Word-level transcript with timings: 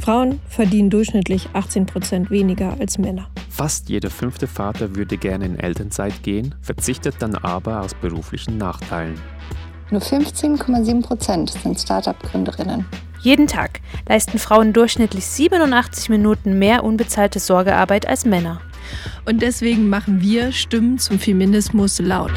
Frauen 0.00 0.40
verdienen 0.48 0.88
durchschnittlich 0.88 1.48
18 1.52 1.86
Prozent 1.86 2.30
weniger 2.30 2.76
als 2.80 2.96
Männer. 2.96 3.28
Fast 3.50 3.90
jeder 3.90 4.08
fünfte 4.08 4.46
Vater 4.46 4.96
würde 4.96 5.18
gerne 5.18 5.44
in 5.44 5.58
Elternzeit 5.58 6.22
gehen, 6.22 6.54
verzichtet 6.62 7.16
dann 7.18 7.34
aber 7.34 7.82
aus 7.82 7.94
beruflichen 7.94 8.56
Nachteilen. 8.56 9.20
Nur 9.90 10.00
15,7 10.00 11.02
Prozent 11.02 11.50
sind 11.50 11.78
Start-up-Gründerinnen. 11.78 12.86
Jeden 13.20 13.46
Tag 13.46 13.80
leisten 14.08 14.38
Frauen 14.38 14.72
durchschnittlich 14.72 15.26
87 15.26 16.08
Minuten 16.08 16.58
mehr 16.58 16.84
unbezahlte 16.84 17.38
Sorgearbeit 17.38 18.06
als 18.06 18.24
Männer. 18.24 18.62
Und 19.26 19.42
deswegen 19.42 19.90
machen 19.90 20.22
wir 20.22 20.52
Stimmen 20.52 20.98
zum 20.98 21.18
Feminismus 21.18 21.98
laut. 22.00 22.32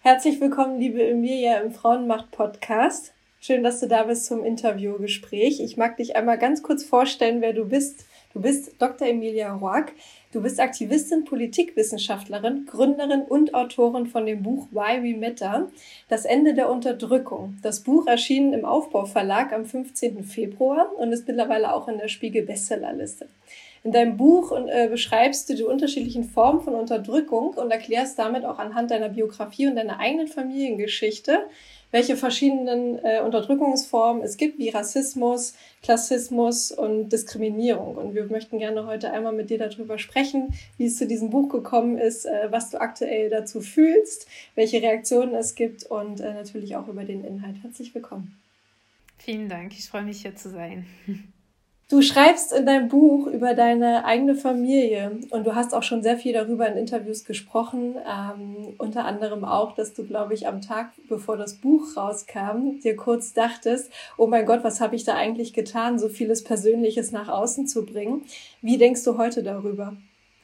Herzlich 0.00 0.40
willkommen, 0.40 0.78
liebe 0.78 1.02
Emilia 1.02 1.58
im 1.58 1.72
Frauenmacht-Podcast. 1.72 3.12
Schön, 3.48 3.62
dass 3.62 3.80
du 3.80 3.88
da 3.88 4.02
bist 4.02 4.26
zum 4.26 4.44
Interviewgespräch. 4.44 5.60
Ich 5.60 5.78
mag 5.78 5.96
dich 5.96 6.16
einmal 6.16 6.36
ganz 6.36 6.62
kurz 6.62 6.84
vorstellen, 6.84 7.40
wer 7.40 7.54
du 7.54 7.64
bist. 7.64 8.04
Du 8.34 8.42
bist 8.42 8.72
Dr. 8.78 9.08
Emilia 9.08 9.54
Roark. 9.54 9.94
Du 10.32 10.42
bist 10.42 10.60
Aktivistin, 10.60 11.24
Politikwissenschaftlerin, 11.24 12.66
Gründerin 12.66 13.22
und 13.22 13.54
Autorin 13.54 14.06
von 14.06 14.26
dem 14.26 14.42
Buch 14.42 14.66
Why 14.70 15.02
We 15.02 15.18
Matter, 15.18 15.70
Das 16.10 16.26
Ende 16.26 16.52
der 16.52 16.70
Unterdrückung. 16.70 17.56
Das 17.62 17.80
Buch 17.80 18.06
erschien 18.06 18.52
im 18.52 18.66
Aufbauverlag 18.66 19.50
am 19.54 19.64
15. 19.64 20.24
Februar 20.24 20.92
und 20.98 21.10
ist 21.12 21.26
mittlerweile 21.26 21.72
auch 21.72 21.88
in 21.88 21.96
der 21.96 22.08
Spiegel 22.08 22.42
Bestsellerliste. 22.42 23.28
In 23.84 23.92
deinem 23.92 24.16
Buch 24.16 24.52
äh, 24.52 24.88
beschreibst 24.88 25.48
du 25.48 25.54
die 25.54 25.62
unterschiedlichen 25.62 26.24
Formen 26.24 26.60
von 26.60 26.74
Unterdrückung 26.74 27.54
und 27.54 27.70
erklärst 27.70 28.18
damit 28.18 28.44
auch 28.44 28.58
anhand 28.58 28.90
deiner 28.90 29.08
Biografie 29.08 29.66
und 29.66 29.76
deiner 29.76 30.00
eigenen 30.00 30.28
Familiengeschichte, 30.28 31.46
welche 31.90 32.16
verschiedenen 32.16 32.98
äh, 33.02 33.20
Unterdrückungsformen 33.24 34.22
es 34.22 34.36
gibt, 34.36 34.58
wie 34.58 34.68
Rassismus, 34.68 35.54
Klassismus 35.82 36.70
und 36.70 37.10
Diskriminierung. 37.10 37.96
Und 37.96 38.14
wir 38.14 38.24
möchten 38.26 38.58
gerne 38.58 38.86
heute 38.86 39.10
einmal 39.12 39.32
mit 39.32 39.48
dir 39.48 39.58
darüber 39.58 39.98
sprechen, 39.98 40.54
wie 40.76 40.86
es 40.86 40.98
zu 40.98 41.06
diesem 41.06 41.30
Buch 41.30 41.48
gekommen 41.48 41.96
ist, 41.96 42.26
äh, 42.26 42.48
was 42.50 42.70
du 42.70 42.80
aktuell 42.80 43.30
dazu 43.30 43.60
fühlst, 43.60 44.26
welche 44.54 44.82
Reaktionen 44.82 45.34
es 45.34 45.54
gibt 45.54 45.84
und 45.84 46.20
äh, 46.20 46.34
natürlich 46.34 46.76
auch 46.76 46.88
über 46.88 47.04
den 47.04 47.24
Inhalt. 47.24 47.56
Herzlich 47.62 47.94
willkommen. 47.94 48.38
Vielen 49.16 49.48
Dank, 49.48 49.72
ich 49.72 49.88
freue 49.88 50.04
mich 50.04 50.22
hier 50.22 50.36
zu 50.36 50.50
sein. 50.50 50.86
Du 51.90 52.02
schreibst 52.02 52.52
in 52.52 52.66
deinem 52.66 52.88
Buch 52.88 53.28
über 53.28 53.54
deine 53.54 54.04
eigene 54.04 54.34
Familie 54.34 55.18
und 55.30 55.46
du 55.46 55.54
hast 55.54 55.72
auch 55.72 55.82
schon 55.82 56.02
sehr 56.02 56.18
viel 56.18 56.34
darüber 56.34 56.68
in 56.68 56.76
Interviews 56.76 57.24
gesprochen, 57.24 57.94
ähm, 58.06 58.74
unter 58.76 59.06
anderem 59.06 59.42
auch, 59.42 59.74
dass 59.74 59.94
du, 59.94 60.04
glaube 60.04 60.34
ich, 60.34 60.46
am 60.46 60.60
Tag, 60.60 60.92
bevor 61.08 61.38
das 61.38 61.54
Buch 61.54 61.96
rauskam, 61.96 62.78
dir 62.84 62.94
kurz 62.94 63.32
dachtest, 63.32 63.90
oh 64.18 64.26
mein 64.26 64.44
Gott, 64.44 64.64
was 64.64 64.82
habe 64.82 64.96
ich 64.96 65.04
da 65.04 65.14
eigentlich 65.14 65.54
getan, 65.54 65.98
so 65.98 66.10
vieles 66.10 66.44
Persönliches 66.44 67.10
nach 67.10 67.30
außen 67.30 67.66
zu 67.66 67.86
bringen. 67.86 68.26
Wie 68.60 68.76
denkst 68.76 69.04
du 69.04 69.16
heute 69.16 69.42
darüber? 69.42 69.96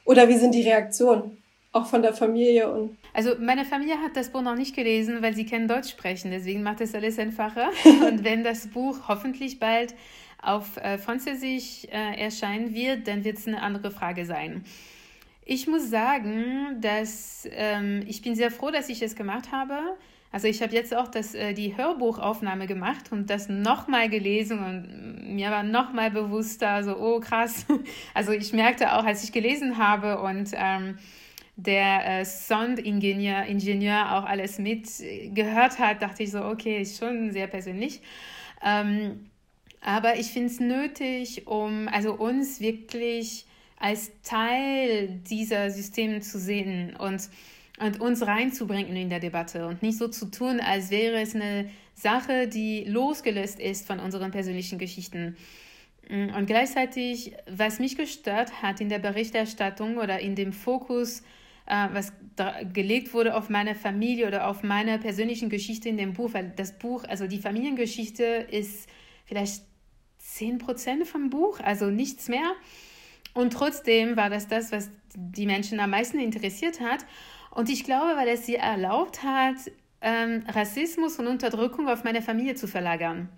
Oder 0.06 0.31
wie 0.31 0.39
sind 0.39 0.55
die 0.55 0.62
Reaktionen? 0.62 1.37
Auch 1.72 1.87
von 1.87 2.00
der 2.00 2.15
Familie 2.15 2.72
und. 2.72 2.97
Also 3.12 3.33
meine 3.39 3.67
Familie 3.67 4.00
hat 4.00 4.17
das 4.17 4.31
Buch 4.31 4.42
noch 4.42 4.55
nicht 4.56 4.75
gelesen, 4.75 5.20
weil 5.20 5.34
sie 5.34 5.45
kein 5.45 5.69
Deutsch 5.69 5.91
sprechen. 5.91 6.31
Deswegen 6.31 6.62
macht 6.62 6.81
es 6.81 6.95
alles 6.95 7.19
einfacher. 7.19 7.69
und 8.09 8.25
wenn 8.25 8.45
das 8.45 8.69
Buch 8.69 9.09
hoffentlich 9.09 9.59
bald 9.59 9.95
auf 10.47 10.77
äh, 10.77 10.98
Französisch 10.98 11.84
äh, 11.91 12.20
erscheinen 12.20 12.75
wird, 12.75 13.09
dann 13.09 13.25
wird 13.25 13.39
es 13.39 13.47
eine 13.47 13.62
andere 13.62 13.91
Frage 13.91 14.27
sein. 14.27 14.64
Ich 15.45 15.67
muss 15.67 15.91
sagen, 15.91 16.81
dass 16.81 17.47
ähm, 17.53 18.03
ich 18.06 18.23
bin 18.23 18.34
sehr 18.34 18.50
froh, 18.50 18.70
dass 18.70 18.89
ich 18.89 19.03
es 19.03 19.15
gemacht 19.15 19.53
habe. 19.53 19.78
Also 20.33 20.48
ich 20.48 20.62
habe 20.62 20.72
jetzt 20.72 20.97
auch 20.97 21.06
das, 21.06 21.34
äh, 21.34 21.53
die 21.53 21.77
Hörbuchaufnahme 21.77 22.67
gemacht 22.67 23.12
und 23.12 23.31
das 23.31 23.48
nochmal 23.48 24.09
gelesen 24.09 24.59
und 24.59 25.34
mir 25.37 25.50
war 25.50 25.62
nochmal 25.62 26.11
bewusster, 26.11 26.83
so, 26.83 26.97
oh 26.97 27.20
krass. 27.20 27.67
Also 28.15 28.33
ich 28.33 28.53
merkte 28.53 28.95
auch, 28.95 29.05
als 29.05 29.22
ich 29.22 29.33
gelesen 29.33 29.78
habe 29.78 30.20
und 30.20 30.50
ähm, 30.55 30.99
der 31.56 32.21
äh, 32.21 32.25
Soundingenieur 32.25 33.44
Ingenieur 33.44 34.16
auch 34.16 34.25
alles 34.25 34.59
mitgehört 34.59 35.78
hat, 35.78 36.03
dachte 36.03 36.25
ich 36.25 36.32
so, 36.32 36.44
okay, 36.44 36.81
ist 36.81 36.99
schon 36.99 37.31
sehr 37.31 37.47
persönlich. 37.47 38.00
Ähm, 38.61 39.31
aber 39.84 40.19
ich 40.19 40.28
finde 40.28 40.49
es 40.49 40.61
nötig, 40.61 41.47
um 41.47 41.89
also 41.89 42.15
uns 42.15 42.59
wirklich 42.61 43.45
als 43.78 44.11
Teil 44.22 45.21
dieser 45.28 45.71
Systeme 45.71 46.21
zu 46.21 46.39
sehen 46.39 46.97
und, 46.97 47.28
und 47.78 48.00
uns 48.00 48.27
reinzubringen 48.27 48.97
in 48.97 49.11
der 49.11 49.21
Debatte 49.21 49.67
und 49.67 49.83
nicht 49.83 49.99
so 49.99 50.09
zu 50.09 50.31
tun, 50.31 50.59
als 50.61 50.91
wäre 50.91 51.21
es 51.21 51.34
eine 51.34 51.69
Sache, 51.94 52.49
die 52.49 52.84
losgelöst 52.84 53.61
ist 53.61 53.87
von 53.87 54.00
unseren 54.00 54.31
persönlichen 54.31 54.78
Geschichten. 54.78 55.37
Und 56.09 56.47
gleichzeitig, 56.47 57.34
was 57.47 57.78
mich 57.78 57.97
gestört 57.97 58.62
hat 58.62 58.81
in 58.81 58.89
der 58.89 58.99
Berichterstattung 59.00 59.99
oder 59.99 60.19
in 60.19 60.34
dem 60.34 60.55
Fokus, 60.55 61.21
äh, 61.67 61.89
was 61.93 62.12
gelegt 62.73 63.12
wurde 63.12 63.37
auf 63.37 63.50
meine 63.50 63.75
Familie 63.75 64.27
oder 64.28 64.49
auf 64.49 64.62
meine 64.62 64.99
persönlichen 64.99 65.50
Geschichte 65.50 65.91
in 65.91 65.99
dem 65.99 66.15
Buch, 66.15 66.33
weil 66.33 66.53
das 66.56 66.78
Buch, 66.78 67.05
also 67.05 67.27
die 67.27 67.39
Familiengeschichte 67.39 68.25
ist 68.50 68.89
vielleicht 69.27 69.62
10 70.25 70.59
Prozent 70.59 71.07
vom 71.07 71.31
Buch, 71.31 71.61
also 71.61 71.87
nichts 71.87 72.29
mehr. 72.29 72.55
Und 73.35 73.53
trotzdem 73.53 74.17
war 74.17 74.31
das 74.31 74.49
das, 74.49 74.73
was 74.73 74.91
die 75.15 75.47
Menschen 75.47 75.81
am 75.81 75.91
meisten 75.91 76.19
interessiert 76.19 76.81
hat. 76.81 77.05
Und 77.51 77.69
ich 77.69 77.85
glaube, 77.85 78.17
weil 78.17 78.29
es 78.29 78.47
sie 78.47 78.57
erlaubt 78.57 79.23
hat, 79.23 79.57
ähm, 80.01 80.45
Rassismus 80.49 81.19
und 81.19 81.27
Unterdrückung 81.27 81.89
auf 81.89 82.05
meine 82.05 82.23
Familie 82.23 82.55
zu 82.55 82.67
verlagern. 82.67 83.29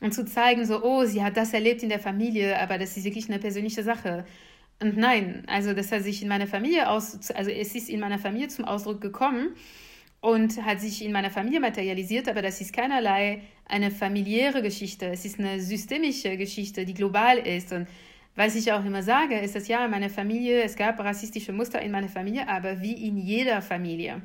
Und 0.00 0.12
zu 0.12 0.24
zeigen, 0.24 0.64
so, 0.64 0.82
oh, 0.82 1.04
sie 1.04 1.22
hat 1.22 1.36
das 1.36 1.52
erlebt 1.52 1.82
in 1.82 1.88
der 1.90 2.00
Familie, 2.00 2.58
aber 2.58 2.78
das 2.78 2.96
ist 2.96 3.04
wirklich 3.04 3.28
eine 3.28 3.38
persönliche 3.38 3.82
Sache. 3.82 4.24
Und 4.80 4.96
nein, 4.96 5.44
also 5.46 5.74
das 5.74 5.92
hat 5.92 6.02
sich 6.02 6.22
in 6.22 6.28
meiner 6.28 6.46
Familie 6.46 6.88
aus, 6.88 7.30
also 7.32 7.50
es 7.50 7.74
ist 7.74 7.90
in 7.90 8.00
meiner 8.00 8.18
Familie 8.18 8.48
zum 8.48 8.64
Ausdruck 8.64 9.00
gekommen 9.00 9.54
und 10.20 10.62
hat 10.64 10.80
sich 10.80 11.04
in 11.04 11.12
meiner 11.12 11.30
Familie 11.30 11.60
materialisiert, 11.60 12.28
aber 12.28 12.42
das 12.42 12.60
ist 12.60 12.72
keinerlei 12.72 13.42
eine 13.66 13.90
familiäre 13.90 14.62
Geschichte, 14.62 15.06
es 15.06 15.24
ist 15.24 15.38
eine 15.38 15.60
systemische 15.60 16.36
Geschichte, 16.36 16.84
die 16.84 16.94
global 16.94 17.38
ist. 17.38 17.72
Und 17.72 17.88
was 18.36 18.54
ich 18.54 18.72
auch 18.72 18.84
immer 18.84 19.02
sage, 19.02 19.38
ist, 19.38 19.54
dass 19.54 19.68
ja, 19.68 19.84
in 19.84 19.90
meiner 19.90 20.10
Familie, 20.10 20.62
es 20.62 20.76
gab 20.76 20.98
rassistische 21.00 21.52
Muster 21.52 21.80
in 21.80 21.90
meiner 21.90 22.08
Familie, 22.08 22.48
aber 22.48 22.82
wie 22.82 23.06
in 23.06 23.16
jeder 23.16 23.62
Familie. 23.62 24.20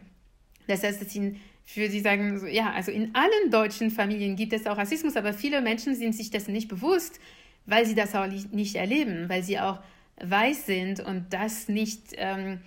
Das 0.67 0.83
heißt, 0.83 1.01
dass 1.01 1.15
in, 1.15 1.39
für 1.63 1.89
sie 1.89 2.01
sagen, 2.01 2.39
so, 2.39 2.45
ja, 2.47 2.71
also 2.71 2.91
in 2.91 3.15
allen 3.15 3.51
deutschen 3.51 3.89
Familien 3.89 4.35
gibt 4.35 4.51
es 4.53 4.67
auch 4.67 4.77
Rassismus, 4.77 5.15
aber 5.15 5.33
viele 5.33 5.61
Menschen 5.61 5.95
sind 5.95 6.13
sich 6.13 6.29
dessen 6.29 6.51
nicht 6.51 6.67
bewusst, 6.67 7.19
weil 7.65 7.85
sie 7.85 7.95
das 7.95 8.15
auch 8.15 8.27
nicht 8.27 8.75
erleben, 8.75 9.29
weil 9.29 9.43
sie 9.43 9.59
auch 9.59 9.79
weiß 10.21 10.65
sind 10.65 10.99
und 10.99 11.25
das 11.31 11.67
nicht 11.67 12.13
ähm, 12.17 12.59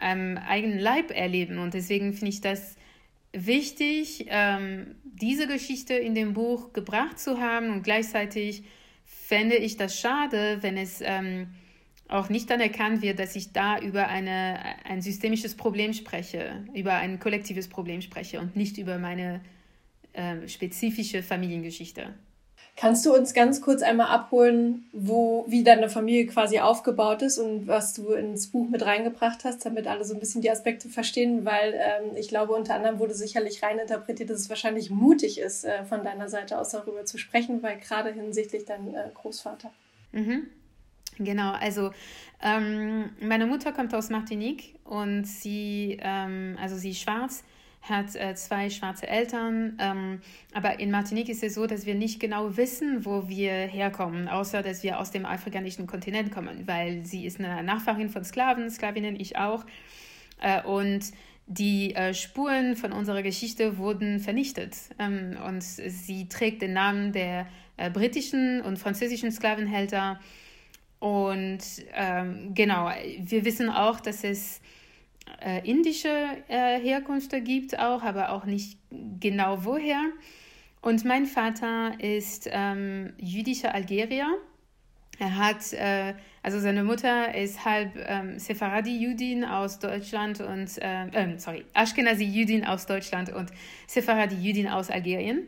am 0.00 0.36
eigenen 0.36 0.78
Leib 0.78 1.10
erleben. 1.10 1.58
Und 1.58 1.74
deswegen 1.74 2.12
finde 2.12 2.30
ich 2.30 2.40
das 2.40 2.76
wichtig, 3.32 4.26
ähm, 4.28 4.96
diese 5.04 5.46
Geschichte 5.46 5.94
in 5.94 6.14
dem 6.14 6.32
Buch 6.32 6.72
gebracht 6.72 7.18
zu 7.18 7.40
haben 7.40 7.70
und 7.70 7.82
gleichzeitig 7.82 8.64
fände 9.04 9.56
ich 9.56 9.76
das 9.76 9.98
schade, 9.98 10.58
wenn 10.62 10.76
es 10.76 11.00
ähm, 11.04 11.48
auch 12.08 12.28
nicht 12.28 12.50
anerkannt 12.50 13.02
wird, 13.02 13.18
dass 13.20 13.36
ich 13.36 13.52
da 13.52 13.78
über 13.78 14.08
eine, 14.08 14.58
ein 14.84 15.00
systemisches 15.00 15.56
Problem 15.56 15.92
spreche, 15.92 16.64
über 16.74 16.94
ein 16.94 17.20
kollektives 17.20 17.68
Problem 17.68 18.02
spreche 18.02 18.40
und 18.40 18.56
nicht 18.56 18.78
über 18.78 18.98
meine 18.98 19.40
äh, 20.12 20.48
spezifische 20.48 21.22
Familiengeschichte. 21.22 22.14
Kannst 22.80 23.04
du 23.04 23.14
uns 23.14 23.34
ganz 23.34 23.60
kurz 23.60 23.82
einmal 23.82 24.06
abholen, 24.06 24.86
wo, 24.94 25.44
wie 25.46 25.62
deine 25.62 25.90
Familie 25.90 26.24
quasi 26.26 26.60
aufgebaut 26.60 27.20
ist 27.20 27.36
und 27.36 27.66
was 27.66 27.92
du 27.92 28.12
ins 28.12 28.46
Buch 28.46 28.70
mit 28.70 28.86
reingebracht 28.86 29.44
hast, 29.44 29.66
damit 29.66 29.86
alle 29.86 30.02
so 30.02 30.14
ein 30.14 30.20
bisschen 30.20 30.40
die 30.40 30.50
Aspekte 30.50 30.88
verstehen? 30.88 31.44
Weil 31.44 31.74
ähm, 31.74 32.16
ich 32.16 32.28
glaube, 32.28 32.54
unter 32.54 32.74
anderem 32.74 32.98
wurde 32.98 33.12
sicherlich 33.12 33.62
reininterpretiert, 33.62 34.30
dass 34.30 34.38
es 34.40 34.48
wahrscheinlich 34.48 34.88
mutig 34.88 35.38
ist, 35.38 35.66
äh, 35.66 35.84
von 35.84 36.04
deiner 36.04 36.30
Seite 36.30 36.58
aus 36.58 36.70
darüber 36.70 37.04
zu 37.04 37.18
sprechen, 37.18 37.62
weil 37.62 37.78
gerade 37.78 38.14
hinsichtlich 38.14 38.64
dein 38.64 38.94
äh, 38.94 39.10
Großvater. 39.12 39.70
Mhm. 40.12 40.46
Genau, 41.18 41.52
also 41.52 41.90
ähm, 42.42 43.10
meine 43.20 43.44
Mutter 43.44 43.72
kommt 43.72 43.92
aus 43.92 44.08
Martinique 44.08 44.74
und 44.84 45.26
sie, 45.26 45.98
ähm, 46.00 46.56
also 46.58 46.76
sie 46.76 46.92
ist 46.92 47.00
schwarz 47.00 47.44
hat 47.82 48.14
äh, 48.14 48.34
zwei 48.34 48.70
schwarze 48.70 49.08
Eltern. 49.08 49.76
Ähm, 49.80 50.20
aber 50.52 50.80
in 50.80 50.90
Martinique 50.90 51.30
ist 51.30 51.42
es 51.42 51.54
so, 51.54 51.66
dass 51.66 51.86
wir 51.86 51.94
nicht 51.94 52.20
genau 52.20 52.56
wissen, 52.56 53.04
wo 53.04 53.28
wir 53.28 53.52
herkommen, 53.52 54.28
außer 54.28 54.62
dass 54.62 54.82
wir 54.82 55.00
aus 55.00 55.10
dem 55.10 55.24
afrikanischen 55.24 55.86
Kontinent 55.86 56.30
kommen, 56.30 56.66
weil 56.66 57.04
sie 57.06 57.26
ist 57.26 57.40
eine 57.40 57.62
Nachfahrin 57.62 58.10
von 58.10 58.24
Sklaven, 58.24 58.70
Sklavinnen, 58.70 59.18
ich 59.18 59.38
auch. 59.38 59.64
Äh, 60.40 60.62
und 60.62 61.12
die 61.46 61.96
äh, 61.96 62.14
Spuren 62.14 62.76
von 62.76 62.92
unserer 62.92 63.22
Geschichte 63.22 63.76
wurden 63.78 64.20
vernichtet. 64.20 64.76
Ähm, 64.98 65.36
und 65.46 65.62
sie 65.62 66.28
trägt 66.28 66.62
den 66.62 66.74
Namen 66.74 67.12
der 67.12 67.48
äh, 67.76 67.90
britischen 67.90 68.60
und 68.60 68.78
französischen 68.78 69.32
Sklavenhälter. 69.32 70.20
Und 71.00 71.60
ähm, 71.94 72.54
genau, 72.54 72.90
wir 73.18 73.44
wissen 73.44 73.70
auch, 73.70 74.00
dass 74.00 74.22
es 74.22 74.60
äh, 75.44 75.68
indische 75.68 76.08
äh, 76.48 76.80
Herkunft 76.80 77.32
gibt 77.44 77.78
auch, 77.78 78.02
aber 78.02 78.32
auch 78.32 78.44
nicht 78.44 78.78
genau 79.20 79.64
woher. 79.64 80.02
Und 80.82 81.04
mein 81.04 81.26
Vater 81.26 81.92
ist 82.00 82.48
ähm, 82.50 83.12
jüdischer 83.18 83.74
Algerier. 83.74 84.26
Er 85.18 85.36
hat, 85.36 85.72
äh, 85.74 86.14
also 86.42 86.58
seine 86.60 86.82
Mutter 86.82 87.34
ist 87.34 87.64
halb 87.66 87.92
ähm, 88.08 88.38
Sephardi-Jüdin 88.38 89.44
aus 89.44 89.78
Deutschland 89.78 90.40
und, 90.40 90.78
äh, 90.78 91.06
äh, 91.08 91.38
sorry, 91.38 91.64
Ashkenazi-Jüdin 91.74 92.64
aus 92.64 92.86
Deutschland 92.86 93.30
und 93.30 93.50
Sephardi-Jüdin 93.86 94.68
aus 94.68 94.88
Algerien. 94.88 95.46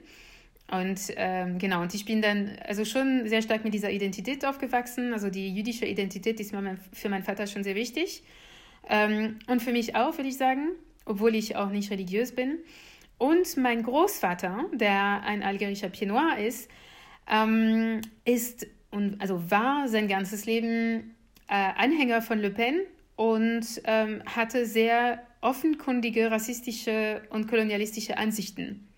Und 0.70 1.00
ähm, 1.16 1.58
genau, 1.58 1.80
und 1.80 1.94
ich 1.94 2.04
bin 2.04 2.20
dann 2.20 2.52
also 2.66 2.84
schon 2.84 3.28
sehr 3.28 3.40
stark 3.42 3.64
mit 3.64 3.72
dieser 3.72 3.90
Identität 3.90 4.44
aufgewachsen. 4.44 5.14
Also 5.14 5.30
die 5.30 5.54
jüdische 5.54 5.86
Identität 5.86 6.40
ist 6.40 6.54
für 6.92 7.08
meinen 7.08 7.24
Vater 7.24 7.46
schon 7.46 7.64
sehr 7.64 7.74
wichtig. 7.74 8.22
Ähm, 8.88 9.38
und 9.46 9.62
für 9.62 9.72
mich 9.72 9.94
auch, 9.96 10.16
würde 10.16 10.28
ich 10.28 10.36
sagen, 10.36 10.70
obwohl 11.04 11.34
ich 11.34 11.56
auch 11.56 11.70
nicht 11.70 11.90
religiös 11.90 12.32
bin. 12.34 12.58
Und 13.18 13.56
mein 13.56 13.82
Großvater, 13.82 14.64
der 14.72 15.22
ein 15.22 15.42
algerischer 15.42 15.88
Pied 15.88 16.10
ist, 16.44 16.68
ähm, 17.30 18.00
ist 18.24 18.66
und 18.90 19.20
also 19.20 19.50
war 19.50 19.88
sein 19.88 20.08
ganzes 20.08 20.44
Leben 20.44 21.14
äh, 21.48 21.54
Anhänger 21.54 22.20
von 22.22 22.38
Le 22.40 22.50
Pen 22.50 22.80
und 23.16 23.64
ähm, 23.84 24.22
hatte 24.26 24.66
sehr 24.66 25.22
offenkundige 25.40 26.30
rassistische 26.30 27.22
und 27.30 27.48
kolonialistische 27.48 28.16
Ansichten. 28.16 28.88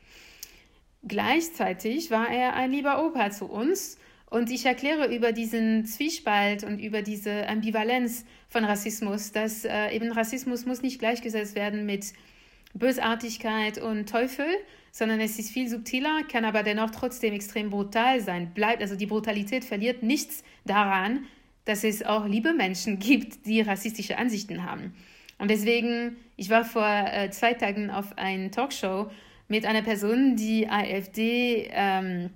Gleichzeitig 1.06 2.10
war 2.10 2.30
er 2.30 2.54
ein 2.54 2.70
lieber 2.70 3.04
Opa 3.04 3.30
zu 3.30 3.46
uns 3.46 3.98
und 4.34 4.50
ich 4.50 4.66
erkläre 4.66 5.14
über 5.14 5.30
diesen 5.30 5.86
Zwiespalt 5.86 6.64
und 6.64 6.80
über 6.80 7.02
diese 7.02 7.48
Ambivalenz 7.48 8.24
von 8.48 8.64
Rassismus, 8.64 9.30
dass 9.30 9.64
äh, 9.64 9.94
eben 9.94 10.10
Rassismus 10.10 10.66
muss 10.66 10.82
nicht 10.82 10.98
gleichgesetzt 10.98 11.54
werden 11.54 11.86
mit 11.86 12.12
Bösartigkeit 12.74 13.78
und 13.78 14.08
Teufel, 14.08 14.46
sondern 14.90 15.20
es 15.20 15.38
ist 15.38 15.52
viel 15.52 15.68
subtiler, 15.68 16.24
kann 16.28 16.44
aber 16.44 16.64
dennoch 16.64 16.90
trotzdem 16.90 17.32
extrem 17.32 17.70
brutal 17.70 18.20
sein. 18.20 18.52
Bleibt, 18.54 18.82
also 18.82 18.96
die 18.96 19.06
Brutalität 19.06 19.64
verliert 19.64 20.02
nichts 20.02 20.42
daran, 20.64 21.26
dass 21.64 21.84
es 21.84 22.02
auch 22.02 22.26
liebe 22.26 22.54
Menschen 22.54 22.98
gibt, 22.98 23.46
die 23.46 23.60
rassistische 23.60 24.18
Ansichten 24.18 24.64
haben. 24.64 24.96
Und 25.38 25.48
deswegen, 25.48 26.16
ich 26.36 26.50
war 26.50 26.64
vor 26.64 26.84
äh, 26.88 27.30
zwei 27.30 27.54
Tagen 27.54 27.88
auf 27.88 28.18
einer 28.18 28.50
Talkshow 28.50 29.12
mit 29.46 29.64
einer 29.64 29.82
Person, 29.82 30.34
die 30.34 30.68
AfD 30.68 31.70
ähm, 31.70 32.30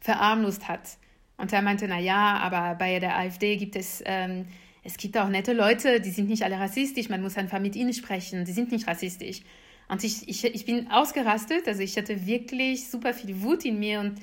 verarmlost 0.00 0.66
hat. 0.66 0.96
Und 1.38 1.52
er 1.52 1.62
meinte, 1.62 1.86
na 1.88 1.98
ja, 1.98 2.38
aber 2.38 2.76
bei 2.76 2.98
der 2.98 3.16
AfD 3.16 3.56
gibt 3.56 3.76
es, 3.76 4.02
ähm, 4.06 4.46
es 4.82 4.96
gibt 4.96 5.18
auch 5.18 5.28
nette 5.28 5.52
Leute, 5.52 6.00
die 6.00 6.10
sind 6.10 6.28
nicht 6.28 6.42
alle 6.42 6.58
rassistisch, 6.58 7.08
man 7.08 7.22
muss 7.22 7.36
einfach 7.36 7.58
mit 7.58 7.76
ihnen 7.76 7.92
sprechen, 7.92 8.44
die 8.44 8.52
sind 8.52 8.72
nicht 8.72 8.86
rassistisch. 8.86 9.40
Und 9.88 10.02
ich, 10.02 10.28
ich, 10.28 10.44
ich 10.44 10.64
bin 10.64 10.90
ausgerastet, 10.90 11.68
also 11.68 11.82
ich 11.82 11.96
hatte 11.96 12.26
wirklich 12.26 12.88
super 12.88 13.14
viel 13.14 13.42
Wut 13.42 13.64
in 13.64 13.78
mir 13.78 14.00
und 14.00 14.20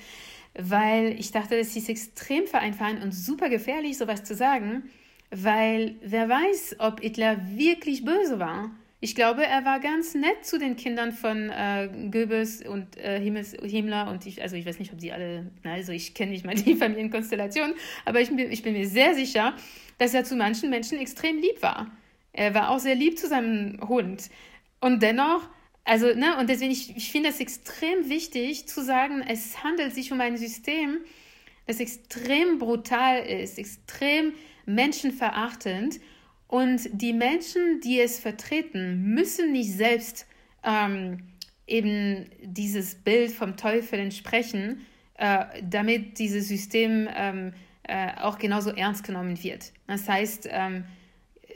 weil 0.56 1.20
ich 1.20 1.32
dachte, 1.32 1.58
es 1.58 1.76
ist 1.76 1.90
extrem 1.90 2.46
vereinfacht 2.46 3.02
und 3.02 3.12
super 3.12 3.50
gefährlich, 3.50 3.98
sowas 3.98 4.24
zu 4.24 4.36
sagen, 4.36 4.84
weil 5.32 5.96
wer 6.02 6.30
weiß, 6.30 6.76
ob 6.80 7.00
Hitler 7.00 7.38
wirklich 7.58 8.06
böse 8.06 8.40
war. 8.40 8.72
Ich 9.04 9.16
glaube, 9.16 9.46
er 9.46 9.66
war 9.66 9.82
ganz 9.82 10.16
nett 10.16 10.46
zu 10.46 10.58
den 10.58 10.78
Kindern 10.78 11.12
von 11.12 11.50
äh, 11.50 11.90
Goebbels 12.10 12.66
und 12.66 12.96
äh, 12.96 13.20
Himmels, 13.20 13.52
Himmler 13.62 14.10
und 14.10 14.26
ich, 14.26 14.42
also 14.42 14.56
ich 14.56 14.66
weiß 14.66 14.80
nicht, 14.80 14.94
ob 14.94 15.02
sie 15.02 15.12
alle, 15.12 15.52
also 15.66 15.92
ich 15.92 16.14
kenne 16.14 16.32
nicht 16.32 16.46
mal 16.46 16.56
die 16.56 16.74
Familienkonstellation, 16.78 17.74
aber 18.06 18.22
ich, 18.22 18.32
ich 18.32 18.64
bin 18.64 18.72
mir 18.72 18.88
sehr 18.88 19.14
sicher, 19.14 19.58
dass 19.98 20.14
er 20.14 20.24
zu 20.24 20.38
manchen 20.38 20.70
Menschen 20.70 20.98
extrem 21.00 21.38
lieb 21.38 21.62
war. 21.62 21.92
Er 22.32 22.54
war 22.54 22.70
auch 22.70 22.80
sehr 22.80 22.96
lieb 22.96 23.20
zu 23.20 23.28
seinem 23.28 23.78
Hund. 23.90 24.30
Und 24.80 25.04
dennoch, 25.04 25.50
also, 25.84 26.06
ne, 26.16 26.38
und 26.40 26.50
deswegen, 26.50 26.72
ich, 26.72 26.96
ich 26.96 27.12
finde 27.12 27.28
es 27.28 27.42
extrem 27.42 28.08
wichtig 28.08 28.70
zu 28.70 28.82
sagen, 28.82 29.22
es 29.28 29.66
handelt 29.66 29.94
sich 29.94 30.14
um 30.14 30.22
ein 30.22 30.38
System, 30.38 31.00
das 31.68 31.82
extrem 31.82 32.58
brutal 32.58 33.20
ist, 33.26 33.60
extrem 33.60 34.32
menschenverachtend. 34.66 36.00
Und 36.54 36.88
die 36.92 37.14
Menschen, 37.14 37.82
die 37.82 38.00
es 38.00 38.20
vertreten, 38.20 39.02
müssen 39.16 39.54
nicht 39.54 39.72
selbst 39.72 40.28
ähm, 40.64 41.18
eben 41.66 42.30
dieses 42.44 42.94
Bild 42.94 43.32
vom 43.32 43.58
Teufel 43.58 43.98
entsprechen, 43.98 44.86
äh, 45.16 45.46
damit 45.64 46.20
dieses 46.20 46.50
System 46.50 47.10
ähm, 47.12 47.54
äh, 47.82 48.12
auch 48.22 48.38
genauso 48.38 48.70
ernst 48.70 49.04
genommen 49.04 49.44
wird. 49.44 49.72
Das 49.88 50.08
heißt, 50.08 50.48
ähm, 50.52 50.84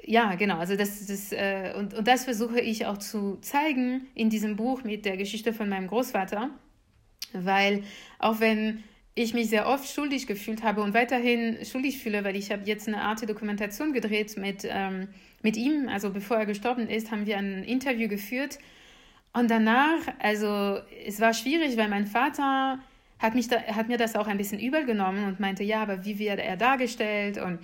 ja, 0.03 0.33
genau. 0.33 0.57
Also 0.57 0.75
das, 0.75 1.05
das 1.05 1.31
äh, 1.31 1.75
und, 1.77 1.93
und 1.93 2.07
das 2.07 2.23
versuche 2.23 2.59
ich 2.59 2.87
auch 2.87 2.97
zu 2.97 3.37
zeigen 3.41 4.07
in 4.15 4.31
diesem 4.31 4.55
Buch 4.55 4.83
mit 4.83 5.05
der 5.05 5.15
Geschichte 5.15 5.53
von 5.53 5.69
meinem 5.69 5.85
Großvater, 5.85 6.49
weil 7.33 7.83
auch 8.17 8.39
wenn 8.39 8.83
ich 9.17 9.33
mich 9.33 9.49
sehr 9.49 9.67
oft 9.67 9.89
schuldig 9.89 10.27
gefühlt 10.27 10.63
habe 10.63 10.81
und 10.81 10.93
weiterhin 10.93 11.65
schuldig 11.65 11.97
fühle, 11.97 12.23
weil 12.23 12.35
ich 12.35 12.51
habe 12.51 12.61
jetzt 12.65 12.87
eine 12.87 13.01
Art 13.01 13.27
Dokumentation 13.27 13.91
gedreht 13.91 14.37
mit, 14.37 14.67
ähm, 14.69 15.07
mit 15.41 15.57
ihm. 15.57 15.89
Also 15.89 16.11
bevor 16.11 16.37
er 16.37 16.45
gestorben 16.45 16.87
ist, 16.87 17.09
haben 17.09 17.25
wir 17.25 17.37
ein 17.37 17.63
Interview 17.63 18.07
geführt. 18.07 18.59
Und 19.33 19.49
danach, 19.49 19.99
also 20.19 20.79
es 21.05 21.19
war 21.19 21.33
schwierig, 21.33 21.77
weil 21.77 21.89
mein 21.89 22.05
Vater 22.05 22.79
hat, 23.17 23.33
mich 23.33 23.47
da, 23.47 23.59
hat 23.63 23.87
mir 23.87 23.97
das 23.97 24.15
auch 24.15 24.27
ein 24.27 24.37
bisschen 24.37 24.59
übel 24.59 24.85
genommen 24.85 25.25
und 25.25 25.39
meinte, 25.39 25.63
ja, 25.63 25.81
aber 25.81 26.05
wie 26.05 26.19
wird 26.19 26.39
er 26.39 26.55
dargestellt? 26.55 27.39
Und 27.39 27.59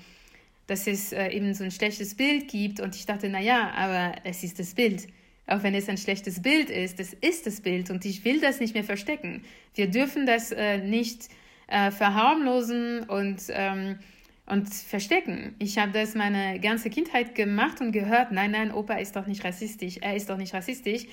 dass 0.66 0.88
es 0.88 1.14
äh, 1.14 1.28
eben 1.30 1.54
so 1.54 1.64
ein 1.64 1.72
schlechtes 1.72 2.16
Bild 2.16 2.48
gibt. 2.48 2.80
Und 2.80 2.96
ich 2.96 3.06
dachte, 3.06 3.30
naja, 3.30 3.72
aber 3.76 4.14
es 4.24 4.44
ist 4.44 4.58
das 4.58 4.74
Bild. 4.74 5.08
Auch 5.46 5.62
wenn 5.62 5.76
es 5.76 5.88
ein 5.88 5.98
schlechtes 5.98 6.42
Bild 6.42 6.72
ist, 6.72 7.00
es 7.00 7.14
ist 7.14 7.46
das 7.46 7.62
Bild 7.62 7.92
und 7.92 8.06
ich 8.06 8.26
will 8.26 8.40
das 8.40 8.60
nicht 8.60 8.74
mehr 8.74 8.84
verstecken. 8.84 9.44
Wir 9.76 9.88
dürfen 9.88 10.26
das 10.26 10.52
äh, 10.52 10.80
nicht 10.80 11.30
äh, 11.68 11.92
verharmlosen 11.92 13.04
und, 13.04 13.44
ähm, 13.50 14.00
und 14.45 14.74
verstecken. 14.74 15.56
Ich 15.60 15.77
habe 15.77 15.92
das 15.92 16.15
meine 16.15 16.60
ganze 16.60 16.89
Kindheit 16.89 17.36
gemacht 17.36 17.81
und 17.81 17.92
gehört, 17.92 18.31
nein, 18.31 18.51
nein, 18.51 18.74
Opa 18.74 18.95
ist 18.95 19.15
doch 19.15 19.27
nicht 19.27 19.44
rassistisch, 19.44 19.98
er 20.01 20.15
ist 20.15 20.30
doch 20.30 20.38
nicht 20.38 20.54
rassistisch. 20.54 21.06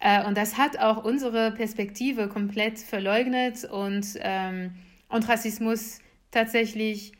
Äh, 0.00 0.26
und 0.26 0.36
das 0.36 0.56
hat 0.56 0.78
auch 0.78 1.04
unsere 1.04 1.52
Perspektive 1.52 2.28
komplett 2.28 2.78
verleugnet 2.78 3.64
und, 3.64 4.06
ähm, 4.20 4.72
und 5.08 5.28
Rassismus 5.28 5.98
tatsächlich 6.30 7.12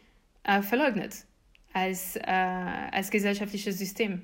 äh, 0.45 0.63
verleugnet 0.63 1.25
als, 1.73 2.17
äh, 2.17 2.23
als 2.27 3.11
gesellschaftliches 3.11 3.79
System. 3.79 4.23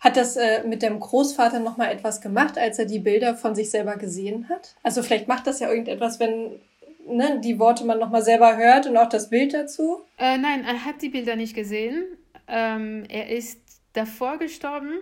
Hat 0.00 0.16
das 0.16 0.36
äh, 0.36 0.62
mit 0.64 0.82
dem 0.82 1.00
Großvater 1.00 1.58
nochmal 1.58 1.90
etwas 1.90 2.20
gemacht, 2.20 2.56
als 2.56 2.78
er 2.78 2.84
die 2.86 3.00
Bilder 3.00 3.34
von 3.34 3.56
sich 3.56 3.70
selber 3.70 3.96
gesehen 3.96 4.48
hat? 4.48 4.76
Also 4.84 5.02
vielleicht 5.02 5.26
macht 5.26 5.46
das 5.46 5.58
ja 5.58 5.68
irgendetwas, 5.68 6.20
wenn 6.20 6.60
ne, 7.08 7.40
die 7.42 7.58
Worte 7.58 7.84
man 7.84 7.98
nochmal 7.98 8.22
selber 8.22 8.56
hört 8.56 8.86
und 8.86 8.96
auch 8.96 9.08
das 9.08 9.30
Bild 9.30 9.54
dazu? 9.54 10.00
Äh, 10.18 10.38
nein, 10.38 10.64
er 10.64 10.84
hat 10.84 11.02
die 11.02 11.08
Bilder 11.08 11.36
nicht 11.36 11.54
gesehen. 11.54 12.04
Ähm, 12.46 13.04
er 13.08 13.28
ist 13.28 13.60
davor 13.92 14.38
gestorben 14.38 14.98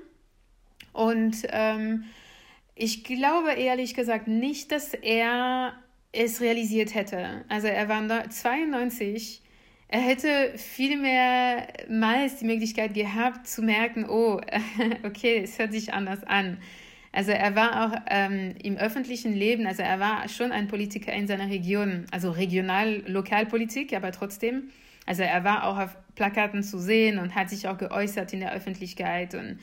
und 0.92 1.36
ähm, 1.50 2.04
ich 2.75 3.04
glaube 3.04 3.52
ehrlich 3.52 3.94
gesagt 3.94 4.28
nicht, 4.28 4.72
dass 4.72 4.94
er 4.94 5.75
es 6.12 6.40
realisiert 6.40 6.94
hätte. 6.94 7.44
Also 7.48 7.68
er 7.68 7.88
war 7.88 8.30
92 8.30 9.42
er 9.88 10.00
hätte 10.00 10.52
viel 10.56 10.96
mehr 10.96 11.68
mal 11.88 12.28
die 12.28 12.44
Möglichkeit 12.44 12.94
gehabt 12.94 13.46
zu 13.46 13.62
merken, 13.62 14.08
oh, 14.08 14.40
okay, 15.04 15.42
es 15.44 15.58
hört 15.58 15.72
sich 15.72 15.92
anders 15.92 16.25
an. 16.25 16.58
Also 17.16 17.30
er 17.30 17.56
war 17.56 17.87
auch 17.87 17.99
ähm, 18.11 18.54
im 18.62 18.76
öffentlichen 18.76 19.32
Leben, 19.32 19.66
also 19.66 19.80
er 19.80 19.99
war 19.99 20.28
schon 20.28 20.52
ein 20.52 20.68
Politiker 20.68 21.14
in 21.14 21.26
seiner 21.26 21.49
Region, 21.49 22.04
also 22.11 22.30
regional, 22.30 23.04
Lokalpolitik, 23.06 23.94
aber 23.94 24.12
trotzdem. 24.12 24.64
Also 25.06 25.23
er 25.23 25.42
war 25.42 25.64
auch 25.64 25.78
auf 25.78 25.96
Plakaten 26.14 26.62
zu 26.62 26.78
sehen 26.78 27.18
und 27.18 27.35
hat 27.35 27.49
sich 27.49 27.68
auch 27.68 27.78
geäußert 27.78 28.35
in 28.35 28.40
der 28.40 28.52
Öffentlichkeit. 28.52 29.35
Und 29.35 29.61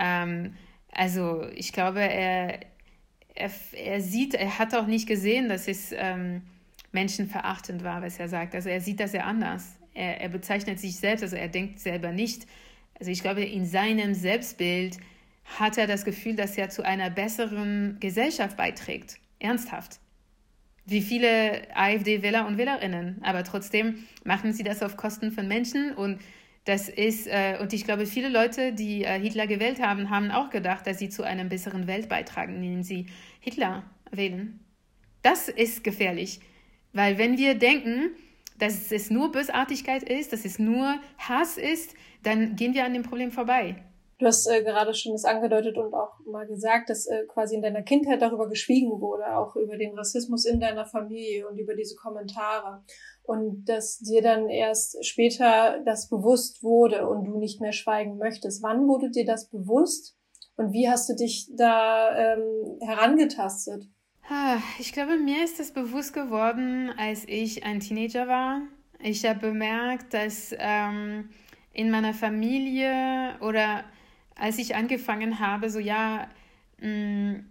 ähm, 0.00 0.54
also 0.90 1.46
ich 1.54 1.74
glaube, 1.74 2.00
er, 2.00 2.60
er, 3.34 3.50
er 3.74 4.00
sieht, 4.00 4.32
er 4.32 4.58
hat 4.58 4.74
auch 4.74 4.86
nicht 4.86 5.06
gesehen, 5.06 5.50
dass 5.50 5.68
es 5.68 5.92
ähm, 5.92 6.40
menschenverachtend 6.92 7.84
war, 7.84 8.00
was 8.00 8.18
er 8.18 8.30
sagt. 8.30 8.54
Also 8.54 8.70
er 8.70 8.80
sieht 8.80 9.00
das 9.00 9.12
ja 9.12 9.24
anders. 9.24 9.76
Er, 9.92 10.22
er 10.22 10.30
bezeichnet 10.30 10.80
sich 10.80 10.96
selbst, 10.96 11.22
also 11.22 11.36
er 11.36 11.48
denkt 11.48 11.78
selber 11.78 12.12
nicht. 12.12 12.46
Also 12.98 13.10
ich 13.10 13.20
glaube, 13.20 13.44
in 13.44 13.66
seinem 13.66 14.14
Selbstbild 14.14 14.96
hat 15.58 15.78
er 15.78 15.86
das 15.86 16.04
Gefühl, 16.04 16.36
dass 16.36 16.56
er 16.58 16.68
zu 16.68 16.84
einer 16.84 17.10
besseren 17.10 17.96
Gesellschaft 18.00 18.56
beiträgt. 18.56 19.18
Ernsthaft. 19.38 20.00
Wie 20.84 21.02
viele 21.02 21.62
AfD-Wähler 21.74 22.46
und 22.46 22.58
Wählerinnen. 22.58 23.20
Aber 23.22 23.44
trotzdem 23.44 24.06
machen 24.24 24.52
sie 24.52 24.62
das 24.62 24.82
auf 24.82 24.96
Kosten 24.96 25.32
von 25.32 25.48
Menschen 25.48 25.92
und 25.92 26.20
das 26.64 26.88
ist, 26.88 27.28
äh, 27.28 27.58
und 27.60 27.72
ich 27.72 27.84
glaube, 27.84 28.06
viele 28.06 28.28
Leute, 28.28 28.72
die 28.72 29.04
äh, 29.04 29.20
Hitler 29.20 29.46
gewählt 29.46 29.80
haben, 29.80 30.10
haben 30.10 30.32
auch 30.32 30.50
gedacht, 30.50 30.84
dass 30.86 30.98
sie 30.98 31.08
zu 31.08 31.22
einem 31.22 31.48
besseren 31.48 31.86
Welt 31.86 32.08
beitragen, 32.08 32.56
indem 32.56 32.82
sie 32.82 33.06
Hitler 33.38 33.84
wählen. 34.10 34.58
Das 35.22 35.48
ist 35.48 35.84
gefährlich. 35.84 36.40
Weil 36.92 37.18
wenn 37.18 37.38
wir 37.38 37.54
denken, 37.54 38.10
dass 38.58 38.90
es 38.90 39.10
nur 39.10 39.30
Bösartigkeit 39.30 40.02
ist, 40.02 40.32
dass 40.32 40.44
es 40.44 40.58
nur 40.58 40.98
Hass 41.18 41.56
ist, 41.56 41.94
dann 42.24 42.56
gehen 42.56 42.74
wir 42.74 42.84
an 42.84 42.94
dem 42.94 43.02
Problem 43.04 43.30
vorbei. 43.30 43.76
Du 44.18 44.24
hast 44.24 44.46
äh, 44.46 44.62
gerade 44.62 44.94
schon 44.94 45.12
das 45.12 45.24
angedeutet 45.24 45.76
und 45.76 45.92
auch 45.92 46.18
mal 46.24 46.46
gesagt, 46.46 46.88
dass 46.88 47.06
äh, 47.06 47.26
quasi 47.26 47.54
in 47.54 47.62
deiner 47.62 47.82
Kindheit 47.82 48.22
darüber 48.22 48.48
geschwiegen 48.48 49.00
wurde, 49.00 49.36
auch 49.36 49.56
über 49.56 49.76
den 49.76 49.94
Rassismus 49.94 50.46
in 50.46 50.58
deiner 50.58 50.86
Familie 50.86 51.46
und 51.46 51.58
über 51.58 51.74
diese 51.74 51.96
Kommentare. 51.96 52.82
Und 53.24 53.66
dass 53.66 53.98
dir 53.98 54.22
dann 54.22 54.48
erst 54.48 55.04
später 55.04 55.82
das 55.84 56.08
bewusst 56.08 56.62
wurde 56.62 57.06
und 57.08 57.24
du 57.24 57.38
nicht 57.38 57.60
mehr 57.60 57.72
schweigen 57.72 58.16
möchtest. 58.16 58.62
Wann 58.62 58.86
wurde 58.88 59.10
dir 59.10 59.26
das 59.26 59.50
bewusst 59.50 60.16
und 60.56 60.72
wie 60.72 60.88
hast 60.88 61.08
du 61.10 61.14
dich 61.14 61.50
da 61.54 62.34
ähm, 62.34 62.78
herangetastet? 62.80 63.84
Ich 64.80 64.92
glaube, 64.92 65.18
mir 65.18 65.44
ist 65.44 65.60
es 65.60 65.72
bewusst 65.72 66.12
geworden, 66.12 66.90
als 66.98 67.24
ich 67.28 67.64
ein 67.64 67.80
Teenager 67.80 68.26
war. 68.26 68.62
Ich 69.00 69.24
habe 69.24 69.38
bemerkt, 69.38 70.14
dass 70.14 70.54
ähm, 70.58 71.28
in 71.72 71.90
meiner 71.90 72.14
Familie 72.14 73.36
oder 73.40 73.84
als 74.38 74.58
ich 74.58 74.76
angefangen 74.76 75.40
habe, 75.40 75.70
so 75.70 75.78
ja, 75.78 76.28
mh, 76.80 76.88
mm, 76.88 77.44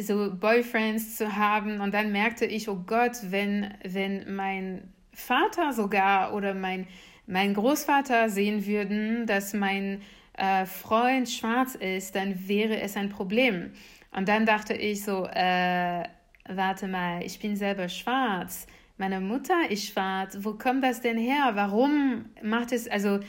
so 0.00 0.34
Boyfriends 0.34 1.16
zu 1.16 1.36
haben 1.36 1.80
und 1.80 1.94
dann 1.94 2.10
merkte 2.10 2.44
ich, 2.44 2.68
oh 2.68 2.82
Gott, 2.86 3.18
wenn, 3.30 3.72
wenn 3.84 4.34
mein 4.34 4.92
Vater 5.12 5.72
sogar 5.72 6.34
oder 6.34 6.54
mein, 6.54 6.86
mein 7.26 7.54
Großvater 7.54 8.28
sehen 8.28 8.66
würden, 8.66 9.26
dass 9.26 9.54
mein 9.54 10.02
äh, 10.36 10.66
Freund 10.66 11.28
schwarz 11.28 11.74
ist, 11.76 12.16
dann 12.16 12.48
wäre 12.48 12.80
es 12.80 12.96
ein 12.96 13.10
Problem. 13.10 13.70
Und 14.10 14.28
dann 14.28 14.44
dachte 14.44 14.74
ich 14.74 15.04
so, 15.04 15.26
äh, 15.26 16.04
warte 16.48 16.88
mal, 16.88 17.22
ich 17.24 17.38
bin 17.38 17.56
selber 17.56 17.88
schwarz. 17.88 18.66
Meine 18.98 19.20
Mutter 19.20 19.70
ist 19.70 19.86
schwarz. 19.86 20.38
Wo 20.40 20.54
kommt 20.54 20.82
das 20.82 21.00
denn 21.00 21.18
her? 21.18 21.52
Warum 21.54 22.26
macht 22.42 22.72
es, 22.72 22.88
also, 22.88 23.20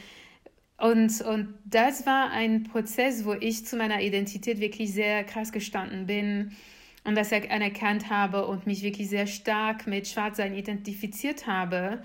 und, 0.78 1.22
und 1.22 1.56
das 1.66 2.06
war 2.06 2.30
ein 2.30 2.64
Prozess, 2.64 3.26
wo 3.26 3.34
ich 3.34 3.66
zu 3.66 3.78
meiner 3.78 4.02
Identität 4.02 4.60
wirklich 4.60 4.94
sehr 4.94 5.24
krass 5.24 5.52
gestanden 5.52 6.06
bin 6.06 6.52
und 7.04 7.16
das 7.16 7.32
anerkannt 7.34 8.10
habe 8.10 8.46
und 8.46 8.68
mich 8.68 8.84
wirklich 8.84 9.10
sehr 9.10 9.26
stark 9.26 9.88
mit 9.88 10.08
Schwarzsein 10.08 10.54
identifiziert 10.54 11.48
habe. 11.48 12.04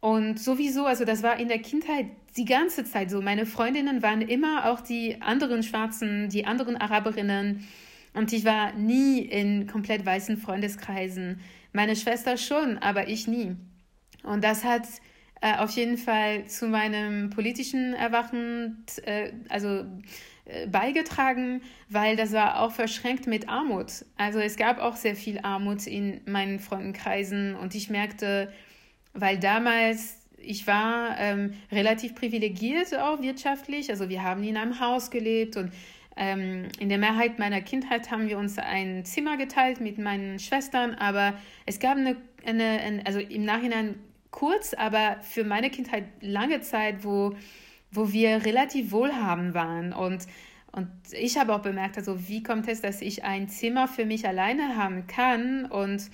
Und 0.00 0.38
sowieso, 0.38 0.84
also 0.84 1.04
das 1.04 1.22
war 1.22 1.38
in 1.38 1.48
der 1.48 1.60
Kindheit 1.60 2.06
die 2.36 2.44
ganze 2.44 2.84
Zeit 2.84 3.10
so. 3.10 3.22
Meine 3.22 3.46
Freundinnen 3.46 4.02
waren 4.02 4.20
immer 4.20 4.70
auch 4.70 4.80
die 4.80 5.22
anderen 5.22 5.62
Schwarzen, 5.62 6.28
die 6.28 6.44
anderen 6.44 6.76
Araberinnen. 6.76 7.66
Und 8.12 8.32
ich 8.32 8.44
war 8.44 8.74
nie 8.74 9.20
in 9.20 9.66
komplett 9.66 10.04
weißen 10.04 10.36
Freundeskreisen. 10.36 11.40
Meine 11.72 11.96
Schwester 11.96 12.36
schon, 12.36 12.76
aber 12.78 13.08
ich 13.08 13.26
nie. 13.26 13.56
Und 14.22 14.44
das 14.44 14.64
hat 14.64 14.86
äh, 15.40 15.56
auf 15.56 15.70
jeden 15.70 15.98
Fall 15.98 16.46
zu 16.46 16.66
meinem 16.66 17.30
politischen 17.30 17.94
Erwachen 17.94 18.84
äh, 19.04 19.32
also 19.48 19.84
äh, 20.46 20.66
beigetragen, 20.66 21.60
weil 21.88 22.16
das 22.16 22.32
war 22.32 22.60
auch 22.60 22.72
verschränkt 22.72 23.26
mit 23.26 23.48
Armut. 23.48 24.04
Also 24.16 24.38
es 24.38 24.56
gab 24.56 24.78
auch 24.78 24.96
sehr 24.96 25.16
viel 25.16 25.40
Armut 25.40 25.86
in 25.86 26.20
meinen 26.26 26.58
Freundenkreisen 26.58 27.54
und 27.54 27.74
ich 27.74 27.90
merkte, 27.90 28.52
weil 29.12 29.38
damals 29.38 30.22
ich 30.38 30.66
war 30.66 31.18
ähm, 31.18 31.54
relativ 31.72 32.14
privilegiert 32.14 32.94
auch 32.94 33.20
wirtschaftlich. 33.20 33.90
Also 33.90 34.08
wir 34.08 34.22
haben 34.22 34.42
in 34.44 34.56
einem 34.56 34.78
Haus 34.80 35.10
gelebt 35.10 35.56
und 35.56 35.72
ähm, 36.16 36.68
in 36.78 36.88
der 36.88 36.98
Mehrheit 36.98 37.38
meiner 37.38 37.60
Kindheit 37.60 38.10
haben 38.10 38.28
wir 38.28 38.38
uns 38.38 38.58
ein 38.58 39.04
Zimmer 39.04 39.36
geteilt 39.36 39.80
mit 39.80 39.98
meinen 39.98 40.38
Schwestern, 40.38 40.94
aber 40.94 41.34
es 41.66 41.78
gab 41.78 41.96
eine, 41.96 42.16
eine, 42.44 42.64
eine 42.64 43.06
also 43.06 43.18
im 43.18 43.44
Nachhinein 43.44 43.96
kurz, 44.36 44.74
aber 44.74 45.16
für 45.22 45.44
meine 45.44 45.70
Kindheit 45.70 46.04
lange 46.20 46.60
Zeit, 46.60 47.04
wo, 47.04 47.34
wo 47.90 48.12
wir 48.12 48.44
relativ 48.44 48.92
wohlhabend 48.92 49.54
waren. 49.54 49.94
Und, 49.94 50.26
und 50.72 50.88
ich 51.12 51.38
habe 51.38 51.54
auch 51.54 51.62
bemerkt, 51.62 51.96
also 51.96 52.28
wie 52.28 52.42
kommt 52.42 52.68
es, 52.68 52.82
dass 52.82 53.00
ich 53.00 53.24
ein 53.24 53.48
Zimmer 53.48 53.88
für 53.88 54.04
mich 54.04 54.28
alleine 54.28 54.76
haben 54.76 55.06
kann 55.06 55.64
und, 55.64 56.10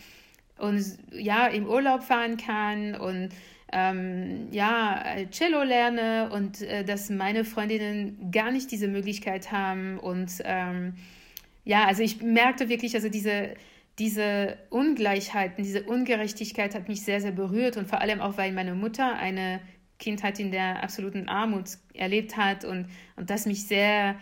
und 0.56 0.84
ja, 1.10 1.48
im 1.48 1.66
Urlaub 1.66 2.04
fahren 2.04 2.36
kann 2.36 2.94
und 2.94 3.30
ähm, 3.72 4.46
ja, 4.52 5.02
Cello 5.32 5.64
lerne 5.64 6.30
und 6.30 6.62
äh, 6.62 6.84
dass 6.84 7.10
meine 7.10 7.44
Freundinnen 7.44 8.30
gar 8.30 8.52
nicht 8.52 8.70
diese 8.70 8.86
Möglichkeit 8.86 9.50
haben. 9.50 9.98
Und 9.98 10.30
ähm, 10.44 10.94
ja, 11.64 11.86
also 11.86 12.04
ich 12.04 12.22
merkte 12.22 12.68
wirklich, 12.68 12.94
also 12.94 13.08
diese, 13.08 13.54
diese 13.98 14.58
Ungleichheiten, 14.70 15.62
diese 15.64 15.84
Ungerechtigkeit 15.84 16.74
hat 16.74 16.88
mich 16.88 17.02
sehr, 17.02 17.20
sehr 17.20 17.32
berührt 17.32 17.76
und 17.76 17.88
vor 17.88 18.00
allem 18.00 18.20
auch, 18.20 18.38
weil 18.38 18.52
meine 18.52 18.74
Mutter 18.74 19.16
eine 19.16 19.60
Kindheit 19.98 20.40
in 20.40 20.50
der 20.50 20.82
absoluten 20.82 21.28
Armut 21.28 21.78
erlebt 21.94 22.36
hat 22.36 22.64
und, 22.64 22.88
und 23.16 23.30
das 23.30 23.46
mich 23.46 23.66
sehr, 23.66 24.16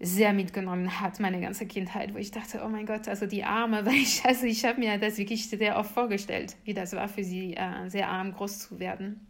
sehr 0.00 0.32
mitgenommen 0.32 1.00
hat, 1.00 1.20
meine 1.20 1.40
ganze 1.40 1.66
Kindheit, 1.66 2.14
wo 2.14 2.18
ich 2.18 2.30
dachte, 2.30 2.62
oh 2.64 2.68
mein 2.68 2.86
Gott, 2.86 3.06
also 3.06 3.26
die 3.26 3.44
Arme, 3.44 3.84
weil 3.86 3.94
ich, 3.94 4.24
also 4.24 4.46
ich 4.46 4.64
habe 4.64 4.80
mir 4.80 4.98
das 4.98 5.18
wirklich 5.18 5.48
sehr 5.48 5.76
oft 5.78 5.92
vorgestellt, 5.92 6.56
wie 6.64 6.74
das 6.74 6.92
war 6.92 7.08
für 7.08 7.24
sie, 7.24 7.54
äh, 7.54 7.88
sehr 7.88 8.08
arm 8.08 8.32
groß 8.32 8.58
zu 8.58 8.80
werden. 8.80 9.29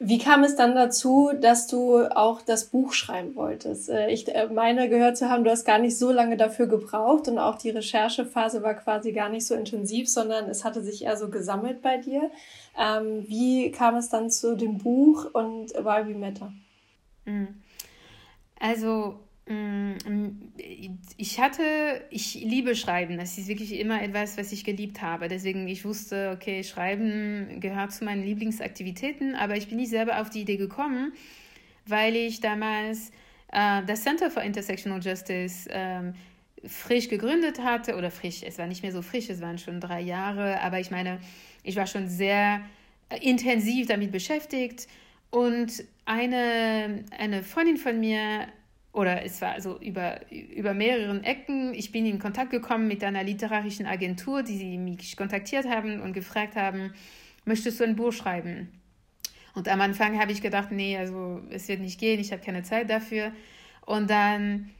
Wie 0.00 0.18
kam 0.18 0.44
es 0.44 0.54
dann 0.54 0.76
dazu, 0.76 1.32
dass 1.40 1.66
du 1.66 2.04
auch 2.14 2.40
das 2.40 2.66
Buch 2.66 2.92
schreiben 2.92 3.34
wolltest? 3.34 3.88
Äh, 3.88 4.10
ich 4.10 4.32
äh, 4.32 4.46
meine 4.46 4.88
gehört 4.88 5.16
zu 5.16 5.28
haben, 5.28 5.42
du 5.42 5.50
hast 5.50 5.64
gar 5.64 5.80
nicht 5.80 5.98
so 5.98 6.12
lange 6.12 6.36
dafür 6.36 6.68
gebraucht 6.68 7.26
und 7.26 7.38
auch 7.38 7.58
die 7.58 7.70
Recherchephase 7.70 8.62
war 8.62 8.74
quasi 8.74 9.10
gar 9.10 9.28
nicht 9.28 9.44
so 9.44 9.56
intensiv, 9.56 10.08
sondern 10.08 10.48
es 10.48 10.64
hatte 10.64 10.82
sich 10.82 11.04
eher 11.04 11.16
so 11.16 11.28
gesammelt 11.30 11.82
bei 11.82 11.96
dir. 11.96 12.30
Ähm, 12.78 13.24
wie 13.26 13.72
kam 13.72 13.96
es 13.96 14.08
dann 14.08 14.30
zu 14.30 14.56
dem 14.56 14.78
Buch 14.78 15.26
und 15.32 15.70
Why 15.74 16.06
We 16.06 16.16
Matter? 16.16 16.52
Hm. 17.24 17.60
Also 18.60 19.18
ich 21.16 21.40
hatte, 21.40 21.62
ich 22.10 22.34
liebe 22.34 22.76
Schreiben. 22.76 23.16
Das 23.16 23.38
ist 23.38 23.48
wirklich 23.48 23.78
immer 23.78 24.02
etwas, 24.02 24.36
was 24.36 24.52
ich 24.52 24.64
geliebt 24.64 25.00
habe. 25.00 25.28
Deswegen, 25.28 25.66
ich 25.68 25.84
wusste, 25.84 26.32
okay, 26.34 26.62
Schreiben 26.62 27.60
gehört 27.60 27.92
zu 27.92 28.04
meinen 28.04 28.24
Lieblingsaktivitäten, 28.24 29.34
aber 29.34 29.56
ich 29.56 29.68
bin 29.68 29.78
nicht 29.78 29.90
selber 29.90 30.20
auf 30.20 30.28
die 30.28 30.42
Idee 30.42 30.58
gekommen, 30.58 31.12
weil 31.86 32.14
ich 32.14 32.40
damals 32.40 33.10
äh, 33.52 33.82
das 33.86 34.02
Center 34.02 34.30
for 34.30 34.42
Intersectional 34.42 35.00
Justice 35.00 35.68
ähm, 35.72 36.14
frisch 36.66 37.08
gegründet 37.08 37.60
hatte, 37.62 37.96
oder 37.96 38.10
frisch, 38.10 38.42
es 38.42 38.58
war 38.58 38.66
nicht 38.66 38.82
mehr 38.82 38.92
so 38.92 39.00
frisch, 39.00 39.30
es 39.30 39.40
waren 39.40 39.58
schon 39.58 39.80
drei 39.80 40.00
Jahre, 40.00 40.60
aber 40.60 40.78
ich 40.80 40.90
meine, 40.90 41.20
ich 41.62 41.76
war 41.76 41.86
schon 41.86 42.08
sehr 42.08 42.60
intensiv 43.22 43.86
damit 43.86 44.12
beschäftigt. 44.12 44.88
Und 45.30 45.84
eine, 46.04 47.04
eine 47.18 47.42
Freundin 47.42 47.76
von 47.76 48.00
mir 48.00 48.46
oder 48.92 49.24
es 49.24 49.40
war 49.40 49.52
also 49.52 49.78
über, 49.80 50.20
über 50.30 50.74
mehreren 50.74 51.22
Ecken. 51.22 51.74
Ich 51.74 51.92
bin 51.92 52.06
in 52.06 52.18
Kontakt 52.18 52.50
gekommen 52.50 52.88
mit 52.88 53.04
einer 53.04 53.22
literarischen 53.22 53.86
Agentur, 53.86 54.42
die 54.42 54.56
sie 54.56 54.78
mich 54.78 55.16
kontaktiert 55.16 55.68
haben 55.68 56.00
und 56.00 56.12
gefragt 56.14 56.56
haben, 56.56 56.92
möchtest 57.44 57.80
du 57.80 57.84
ein 57.84 57.96
Buch 57.96 58.12
schreiben? 58.12 58.68
Und 59.54 59.68
am 59.68 59.80
Anfang 59.80 60.20
habe 60.20 60.32
ich 60.32 60.40
gedacht, 60.40 60.70
nee, 60.70 60.96
also 60.96 61.42
es 61.50 61.68
wird 61.68 61.80
nicht 61.80 61.98
gehen, 61.98 62.20
ich 62.20 62.32
habe 62.32 62.42
keine 62.42 62.62
Zeit 62.62 62.90
dafür. 62.90 63.32
Und 63.84 64.08
dann, 64.08 64.70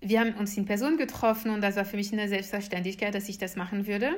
wir 0.00 0.20
haben 0.20 0.34
uns 0.34 0.56
in 0.56 0.66
Person 0.66 0.96
getroffen 0.96 1.50
und 1.50 1.60
das 1.60 1.76
war 1.76 1.84
für 1.84 1.96
mich 1.96 2.12
eine 2.12 2.28
Selbstverständlichkeit, 2.28 3.14
dass 3.14 3.28
ich 3.28 3.38
das 3.38 3.56
machen 3.56 3.86
würde. 3.86 4.10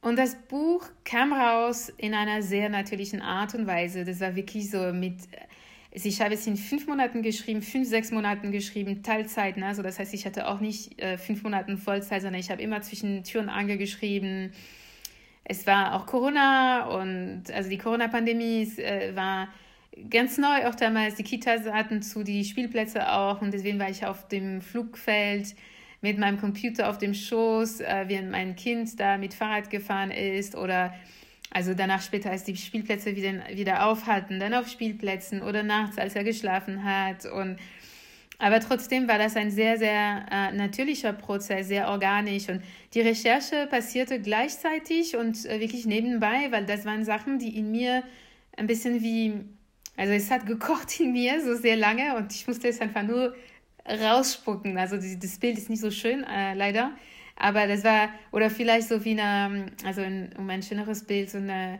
Und 0.00 0.16
das 0.16 0.36
Buch 0.48 0.86
kam 1.04 1.32
raus 1.32 1.92
in 1.96 2.14
einer 2.14 2.42
sehr 2.42 2.68
natürlichen 2.68 3.20
Art 3.20 3.54
und 3.54 3.66
Weise. 3.66 4.04
Das 4.04 4.20
war 4.20 4.36
wirklich 4.36 4.70
so 4.70 4.92
mit 4.92 5.16
ich 6.04 6.20
habe 6.20 6.34
es 6.34 6.46
in 6.46 6.56
fünf 6.56 6.86
Monaten 6.86 7.22
geschrieben, 7.22 7.62
fünf, 7.62 7.88
sechs 7.88 8.10
Monaten 8.10 8.52
geschrieben, 8.52 9.02
Teilzeit. 9.02 9.56
Ne? 9.56 9.66
Also 9.66 9.82
das 9.82 9.98
heißt, 9.98 10.12
ich 10.12 10.26
hatte 10.26 10.46
auch 10.48 10.60
nicht 10.60 11.00
äh, 11.00 11.16
fünf 11.16 11.42
Monaten 11.42 11.78
Vollzeit, 11.78 12.20
sondern 12.20 12.40
ich 12.40 12.50
habe 12.50 12.60
immer 12.60 12.82
zwischen 12.82 13.24
Tür 13.24 13.40
und 13.40 13.48
Angel 13.48 13.78
geschrieben. 13.78 14.52
Es 15.44 15.66
war 15.66 15.94
auch 15.94 16.06
Corona 16.06 16.86
und 16.86 17.44
also 17.52 17.70
die 17.70 17.78
Corona-Pandemie 17.78 18.62
äh, 18.78 19.14
war 19.14 19.48
ganz 20.10 20.36
neu 20.36 20.66
auch 20.66 20.74
damals. 20.74 21.14
Die 21.14 21.22
Kitas 21.22 21.64
hatten 21.64 22.02
zu, 22.02 22.22
die 22.22 22.44
Spielplätze 22.44 23.10
auch 23.10 23.40
und 23.40 23.54
deswegen 23.54 23.78
war 23.78 23.88
ich 23.88 24.04
auf 24.04 24.28
dem 24.28 24.60
Flugfeld 24.60 25.54
mit 26.02 26.18
meinem 26.18 26.38
Computer 26.38 26.90
auf 26.90 26.98
dem 26.98 27.14
Schoß, 27.14 27.80
äh, 27.80 28.04
während 28.08 28.30
mein 28.30 28.54
Kind 28.54 29.00
da 29.00 29.16
mit 29.16 29.32
Fahrrad 29.32 29.70
gefahren 29.70 30.10
ist 30.10 30.56
oder 30.56 30.92
also 31.50 31.74
danach 31.74 32.02
später, 32.02 32.30
als 32.30 32.44
die 32.44 32.56
Spielplätze 32.56 33.16
wieder, 33.16 33.32
wieder 33.52 33.86
auf 33.86 34.06
hatten, 34.06 34.40
dann 34.40 34.54
auf 34.54 34.68
Spielplätzen 34.68 35.42
oder 35.42 35.62
nachts, 35.62 35.98
als 35.98 36.14
er 36.14 36.24
geschlafen 36.24 36.84
hat. 36.84 37.24
Und, 37.24 37.58
aber 38.38 38.60
trotzdem 38.60 39.08
war 39.08 39.18
das 39.18 39.36
ein 39.36 39.50
sehr, 39.50 39.78
sehr 39.78 40.26
äh, 40.30 40.52
natürlicher 40.52 41.12
Prozess, 41.12 41.68
sehr 41.68 41.88
organisch. 41.88 42.48
Und 42.48 42.62
die 42.94 43.00
Recherche 43.00 43.66
passierte 43.68 44.20
gleichzeitig 44.20 45.16
und 45.16 45.46
äh, 45.46 45.60
wirklich 45.60 45.86
nebenbei, 45.86 46.48
weil 46.50 46.66
das 46.66 46.84
waren 46.84 47.04
Sachen, 47.04 47.38
die 47.38 47.56
in 47.56 47.70
mir 47.70 48.02
ein 48.56 48.66
bisschen 48.66 49.02
wie, 49.02 49.34
also 49.96 50.12
es 50.12 50.30
hat 50.30 50.46
gekocht 50.46 50.98
in 51.00 51.12
mir 51.12 51.42
so 51.42 51.54
sehr 51.54 51.76
lange 51.76 52.16
und 52.16 52.34
ich 52.34 52.46
musste 52.46 52.68
es 52.68 52.80
einfach 52.80 53.02
nur 53.02 53.34
rausspucken. 53.88 54.76
Also 54.78 54.96
das 54.96 55.38
Bild 55.38 55.58
ist 55.58 55.70
nicht 55.70 55.80
so 55.80 55.90
schön, 55.90 56.24
äh, 56.24 56.54
leider. 56.54 56.92
Aber 57.36 57.66
das 57.66 57.84
war, 57.84 58.08
oder 58.32 58.50
vielleicht 58.50 58.88
so 58.88 59.04
wie 59.04 59.20
eine, 59.20 59.66
also 59.84 60.00
ein, 60.00 60.34
um 60.38 60.48
ein 60.48 60.62
schöneres 60.62 61.04
Bild, 61.04 61.30
so 61.30 61.38
eine 61.38 61.78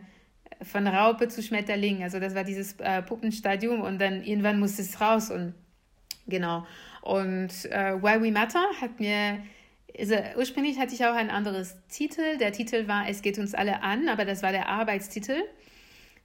von 0.61 0.87
Raupe 0.87 1.27
zu 1.27 1.41
Schmetterling. 1.41 2.03
Also 2.03 2.19
das 2.19 2.35
war 2.35 2.43
dieses 2.43 2.79
äh, 2.79 3.01
Puppenstadium 3.01 3.81
und 3.81 3.99
dann 3.99 4.23
irgendwann 4.23 4.59
musste 4.59 4.81
es 4.81 4.99
raus 5.01 5.29
und 5.31 5.53
genau. 6.27 6.65
Und 7.01 7.65
äh, 7.71 8.01
Why 8.01 8.21
We 8.21 8.31
Matter 8.31 8.63
hat 8.81 8.99
mir, 8.99 9.39
also 9.97 10.15
ursprünglich 10.37 10.77
hatte 10.79 10.93
ich 10.93 11.05
auch 11.05 11.13
ein 11.13 11.29
anderes 11.29 11.75
Titel. 11.89 12.37
Der 12.37 12.51
Titel 12.51 12.87
war 12.87 13.07
Es 13.09 13.21
geht 13.21 13.39
uns 13.39 13.53
alle 13.53 13.81
an, 13.81 14.09
aber 14.09 14.25
das 14.25 14.43
war 14.43 14.51
der 14.51 14.67
Arbeitstitel, 14.67 15.37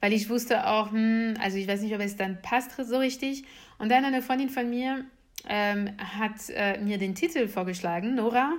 weil 0.00 0.12
ich 0.12 0.28
wusste 0.28 0.66
auch, 0.66 0.92
hm, 0.92 1.34
also 1.40 1.56
ich 1.56 1.68
weiß 1.68 1.82
nicht, 1.82 1.94
ob 1.94 2.00
es 2.00 2.16
dann 2.16 2.40
passt 2.42 2.72
so 2.76 2.98
richtig. 2.98 3.44
Und 3.78 3.90
dann 3.90 4.04
eine 4.04 4.22
Freundin 4.22 4.48
von 4.48 4.68
mir 4.68 5.04
ähm, 5.48 5.90
hat 5.98 6.50
äh, 6.50 6.78
mir 6.80 6.98
den 6.98 7.14
Titel 7.14 7.48
vorgeschlagen, 7.48 8.14
Nora. 8.14 8.52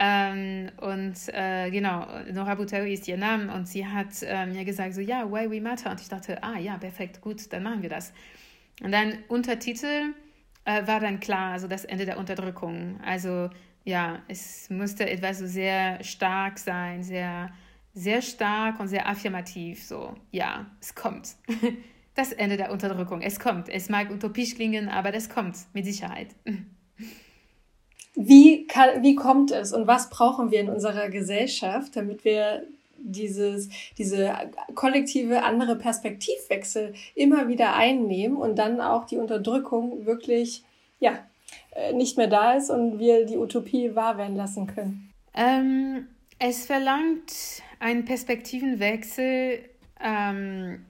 Ähm, 0.00 0.70
und 0.80 1.16
äh, 1.28 1.70
genau, 1.70 2.06
Nora 2.32 2.54
Butawi 2.54 2.92
ist 2.92 3.08
ihr 3.08 3.16
Name 3.16 3.52
und 3.52 3.66
sie 3.66 3.84
hat 3.84 4.22
äh, 4.22 4.46
mir 4.46 4.64
gesagt, 4.64 4.94
so 4.94 5.00
ja, 5.00 5.30
Why 5.30 5.50
We 5.50 5.60
Matter. 5.60 5.90
Und 5.90 6.00
ich 6.00 6.08
dachte, 6.08 6.42
ah 6.42 6.58
ja, 6.58 6.78
perfekt, 6.78 7.20
gut, 7.20 7.52
dann 7.52 7.64
machen 7.64 7.82
wir 7.82 7.88
das. 7.88 8.12
Und 8.80 8.92
dann 8.92 9.14
Untertitel 9.26 10.14
äh, 10.64 10.86
war 10.86 11.00
dann 11.00 11.18
klar, 11.18 11.52
also 11.52 11.66
das 11.66 11.84
Ende 11.84 12.04
der 12.04 12.18
Unterdrückung. 12.18 13.00
Also 13.04 13.50
ja, 13.84 14.22
es 14.28 14.70
musste 14.70 15.08
etwas 15.08 15.38
so 15.38 15.46
sehr 15.46 16.02
stark 16.04 16.58
sein, 16.58 17.02
sehr, 17.02 17.50
sehr 17.92 18.22
stark 18.22 18.78
und 18.78 18.86
sehr 18.86 19.08
affirmativ. 19.08 19.82
So, 19.82 20.14
ja, 20.30 20.66
es 20.80 20.94
kommt. 20.94 21.36
Das 22.14 22.32
Ende 22.32 22.56
der 22.56 22.72
Unterdrückung, 22.72 23.22
es 23.22 23.38
kommt. 23.38 23.68
Es 23.68 23.88
mag 23.88 24.10
utopisch 24.10 24.56
klingen, 24.56 24.88
aber 24.88 25.12
das 25.12 25.28
kommt 25.28 25.56
mit 25.72 25.84
Sicherheit. 25.84 26.34
Wie, 28.20 28.66
kann, 28.66 29.04
wie 29.04 29.14
kommt 29.14 29.52
es 29.52 29.72
und 29.72 29.86
was 29.86 30.10
brauchen 30.10 30.50
wir 30.50 30.60
in 30.60 30.68
unserer 30.68 31.08
Gesellschaft, 31.08 31.94
damit 31.94 32.24
wir 32.24 32.64
dieses, 32.98 33.68
diese 33.96 34.34
kollektive 34.74 35.44
andere 35.44 35.76
Perspektivwechsel 35.76 36.94
immer 37.14 37.46
wieder 37.46 37.76
einnehmen 37.76 38.36
und 38.36 38.58
dann 38.58 38.80
auch 38.80 39.04
die 39.04 39.18
Unterdrückung 39.18 40.04
wirklich 40.04 40.64
ja, 40.98 41.20
äh, 41.70 41.92
nicht 41.92 42.16
mehr 42.16 42.26
da 42.26 42.54
ist 42.54 42.70
und 42.70 42.98
wir 42.98 43.24
die 43.24 43.36
Utopie 43.36 43.94
wahr 43.94 44.18
werden 44.18 44.34
lassen 44.34 44.66
können? 44.66 45.12
Ähm, 45.32 46.08
es 46.40 46.66
verlangt 46.66 47.62
einen 47.78 48.04
Perspektivenwechsel, 48.04 49.60
ähm, 50.04 50.84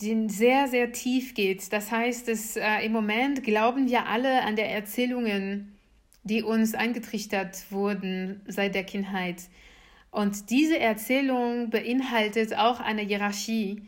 den 0.00 0.28
sehr, 0.28 0.68
sehr 0.68 0.92
tief 0.92 1.34
geht. 1.34 1.72
Das 1.72 1.90
heißt, 1.90 2.28
dass, 2.28 2.56
äh, 2.56 2.84
im 2.84 2.92
Moment 2.92 3.42
glauben 3.42 3.88
wir 3.88 4.06
alle 4.06 4.42
an 4.42 4.56
der 4.56 4.70
Erzählungen, 4.70 5.76
die 6.22 6.42
uns 6.42 6.74
eingetrichtert 6.74 7.70
wurden 7.70 8.40
seit 8.46 8.74
der 8.74 8.84
Kindheit. 8.84 9.42
Und 10.10 10.50
diese 10.50 10.78
Erzählung 10.78 11.70
beinhaltet 11.70 12.56
auch 12.56 12.80
eine 12.80 13.02
Hierarchie 13.02 13.82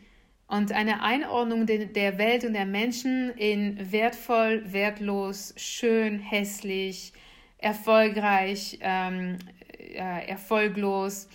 und 0.47 0.71
eine 0.71 1.01
Einordnung 1.01 1.65
der 1.65 2.17
Welt 2.17 2.45
und 2.45 2.53
der 2.53 2.65
Menschen 2.65 3.31
in 3.31 3.91
wertvoll, 3.91 4.63
wertlos, 4.71 5.53
schön, 5.57 6.19
hässlich, 6.19 7.11
erfolgreich, 7.57 8.77
ähm, 8.81 9.37
äh, 9.77 10.27
erfolglos, 10.27 11.27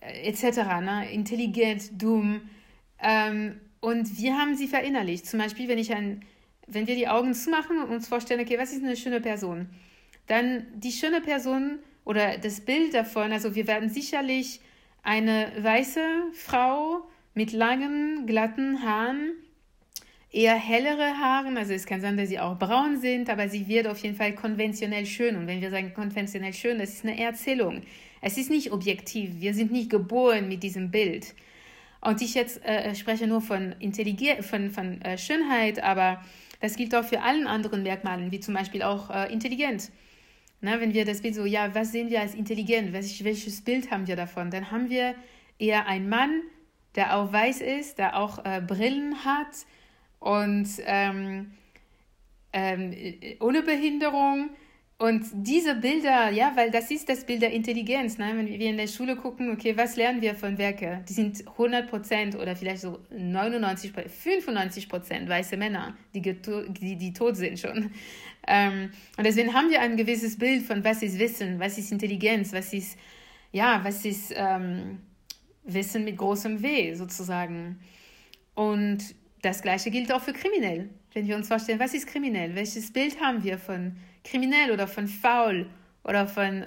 äh, 0.00 0.28
etc., 0.28 0.56
ne? 0.82 1.10
intelligent, 1.10 2.00
dumm. 2.00 2.42
Ähm, 3.00 3.60
und 3.80 4.18
wir 4.18 4.36
haben 4.36 4.56
sie 4.56 4.66
verinnerlicht. 4.66 5.26
Zum 5.26 5.38
Beispiel, 5.38 5.68
wenn, 5.68 5.78
ich 5.78 5.94
ein, 5.94 6.24
wenn 6.66 6.86
wir 6.86 6.94
die 6.94 7.08
Augen 7.08 7.34
zumachen 7.34 7.78
und 7.82 7.90
uns 7.90 8.08
vorstellen, 8.08 8.40
okay, 8.40 8.58
was 8.58 8.72
ist 8.72 8.82
eine 8.82 8.96
schöne 8.96 9.20
Person? 9.20 9.68
Dann 10.26 10.66
die 10.74 10.92
schöne 10.92 11.20
Person 11.20 11.78
oder 12.04 12.38
das 12.38 12.60
Bild 12.60 12.94
davon, 12.94 13.32
also 13.32 13.54
wir 13.54 13.66
werden 13.66 13.88
sicherlich 13.88 14.60
eine 15.02 15.52
weiße 15.58 16.00
Frau 16.32 17.08
mit 17.34 17.52
langen, 17.52 18.26
glatten 18.26 18.82
Haaren, 18.82 19.32
eher 20.30 20.54
hellere 20.54 21.18
Haaren, 21.18 21.56
also 21.56 21.72
es 21.72 21.86
kann 21.86 22.00
sein, 22.00 22.16
dass 22.16 22.28
sie 22.28 22.38
auch 22.38 22.58
braun 22.58 22.98
sind, 22.98 23.30
aber 23.30 23.48
sie 23.48 23.68
wird 23.68 23.86
auf 23.86 23.98
jeden 23.98 24.16
Fall 24.16 24.34
konventionell 24.34 25.06
schön. 25.06 25.36
Und 25.36 25.46
wenn 25.46 25.60
wir 25.60 25.70
sagen 25.70 25.94
konventionell 25.94 26.52
schön, 26.52 26.78
das 26.78 26.90
ist 26.90 27.04
eine 27.04 27.18
Erzählung. 27.18 27.82
Es 28.20 28.36
ist 28.36 28.50
nicht 28.50 28.72
objektiv. 28.72 29.40
Wir 29.40 29.54
sind 29.54 29.70
nicht 29.70 29.88
geboren 29.88 30.48
mit 30.48 30.62
diesem 30.62 30.90
Bild. 30.90 31.34
Und 32.00 32.22
ich 32.22 32.34
jetzt 32.34 32.64
äh, 32.64 32.94
spreche 32.94 33.26
nur 33.26 33.40
von, 33.40 33.74
Intelligenz, 33.80 34.46
von, 34.46 34.70
von 34.70 35.00
äh, 35.02 35.18
Schönheit, 35.18 35.82
aber 35.82 36.22
das 36.60 36.76
gilt 36.76 36.94
auch 36.94 37.04
für 37.04 37.22
allen 37.22 37.46
anderen 37.46 37.82
Merkmalen, 37.82 38.30
wie 38.30 38.40
zum 38.40 38.54
Beispiel 38.54 38.82
auch 38.82 39.10
äh, 39.10 39.32
intelligent. 39.32 39.90
Na, 40.60 40.80
wenn 40.80 40.92
wir 40.92 41.04
das 41.04 41.22
Bild 41.22 41.34
so, 41.34 41.44
ja, 41.44 41.74
was 41.74 41.92
sehen 41.92 42.10
wir 42.10 42.20
als 42.20 42.34
intelligent? 42.34 42.92
Welches, 42.92 43.22
welches 43.22 43.60
Bild 43.62 43.90
haben 43.90 44.06
wir 44.06 44.16
davon? 44.16 44.50
Dann 44.50 44.70
haben 44.70 44.90
wir 44.90 45.14
eher 45.58 45.86
einen 45.86 46.08
Mann, 46.08 46.42
der 46.94 47.16
auch 47.16 47.32
weiß 47.32 47.60
ist, 47.60 47.98
der 47.98 48.16
auch 48.16 48.44
äh, 48.44 48.60
Brillen 48.60 49.24
hat 49.24 49.66
und 50.18 50.68
ähm, 50.84 51.52
ähm, 52.52 52.94
ohne 53.40 53.62
Behinderung 53.62 54.50
und 55.00 55.24
diese 55.32 55.76
Bilder, 55.76 56.30
ja, 56.30 56.50
weil 56.56 56.72
das 56.72 56.90
ist 56.90 57.08
das 57.08 57.24
Bild 57.24 57.40
der 57.40 57.52
Intelligenz. 57.52 58.18
Ne? 58.18 58.32
Wenn 58.34 58.48
wir 58.48 58.68
in 58.68 58.76
der 58.76 58.88
Schule 58.88 59.14
gucken, 59.14 59.52
okay, 59.52 59.76
was 59.76 59.94
lernen 59.94 60.20
wir 60.20 60.34
von 60.34 60.58
Werke? 60.58 61.04
Die 61.08 61.12
sind 61.12 61.46
100 61.46 61.88
Prozent 61.88 62.34
oder 62.34 62.56
vielleicht 62.56 62.80
so 62.80 62.98
99, 63.10 63.92
95 63.92 64.88
Prozent 64.88 65.28
weiße 65.28 65.56
Männer, 65.56 65.96
die, 66.14 66.20
die, 66.20 66.96
die 66.96 67.12
tot 67.12 67.36
sind 67.36 67.60
schon. 67.60 67.92
Ähm, 68.48 68.90
und 69.16 69.24
deswegen 69.24 69.54
haben 69.54 69.70
wir 69.70 69.80
ein 69.82 69.96
gewisses 69.96 70.36
Bild 70.36 70.62
von, 70.62 70.82
was 70.82 71.02
ist 71.02 71.18
Wissen, 71.20 71.60
was 71.60 71.78
ist 71.78 71.92
Intelligenz, 71.92 72.52
was 72.52 72.72
ist, 72.72 72.98
ja, 73.52 73.80
was 73.84 74.04
ist 74.04 74.32
ähm, 74.34 74.98
Wissen 75.62 76.04
mit 76.04 76.16
großem 76.16 76.60
W 76.60 76.94
sozusagen. 76.94 77.78
Und 78.54 79.14
das 79.42 79.62
Gleiche 79.62 79.92
gilt 79.92 80.10
auch 80.10 80.22
für 80.22 80.32
kriminell. 80.32 80.88
Wenn 81.12 81.28
wir 81.28 81.36
uns 81.36 81.46
vorstellen, 81.46 81.78
was 81.78 81.94
ist 81.94 82.08
kriminell? 82.08 82.56
Welches 82.56 82.92
Bild 82.92 83.20
haben 83.20 83.44
wir 83.44 83.58
von 83.58 83.96
kriminell 84.28 84.70
oder 84.70 84.86
von 84.86 85.08
faul 85.08 85.66
oder 86.04 86.26
von 86.26 86.66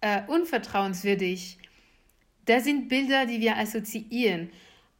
äh, 0.00 0.22
unvertrauenswürdig. 0.26 1.58
Das 2.44 2.64
sind 2.64 2.88
Bilder, 2.88 3.26
die 3.26 3.40
wir 3.40 3.56
assoziieren. 3.56 4.50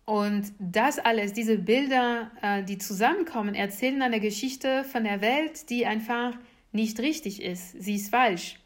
Und 0.05 0.53
das 0.59 0.98
alles, 0.98 1.33
diese 1.33 1.59
Bilder, 1.59 2.31
äh, 2.42 2.62
die 2.64 2.79
zusammenkommen, 2.79 3.55
erzählen 3.55 4.03
eine 4.03 4.20
Geschichte 4.20 4.85
von 4.85 5.05
der 5.05 5.20
Welt, 5.20 5.70
die 5.70 5.87
einfach 5.87 6.35
nicht 6.72 6.98
richtig 7.01 7.42
ist. 7.42 7.72
Sie 7.83 7.96
ist 7.96 8.11
falsch. 8.11 8.59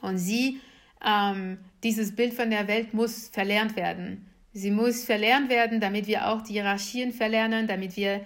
Und 0.00 0.18
sie, 0.18 0.60
ähm, 1.04 1.58
dieses 1.82 2.14
Bild 2.14 2.34
von 2.34 2.50
der 2.50 2.66
Welt 2.68 2.94
muss 2.94 3.28
verlernt 3.28 3.76
werden. 3.76 4.26
Sie 4.52 4.70
muss 4.70 5.04
verlernt 5.04 5.48
werden, 5.48 5.80
damit 5.80 6.06
wir 6.06 6.28
auch 6.28 6.42
die 6.42 6.54
Hierarchien 6.54 7.12
verlernen, 7.12 7.66
damit 7.66 7.96
wir 7.96 8.24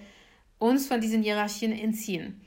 uns 0.59 0.87
von 0.87 1.01
diesen 1.01 1.23
Hierarchien 1.23 1.71
entziehen. 1.71 2.39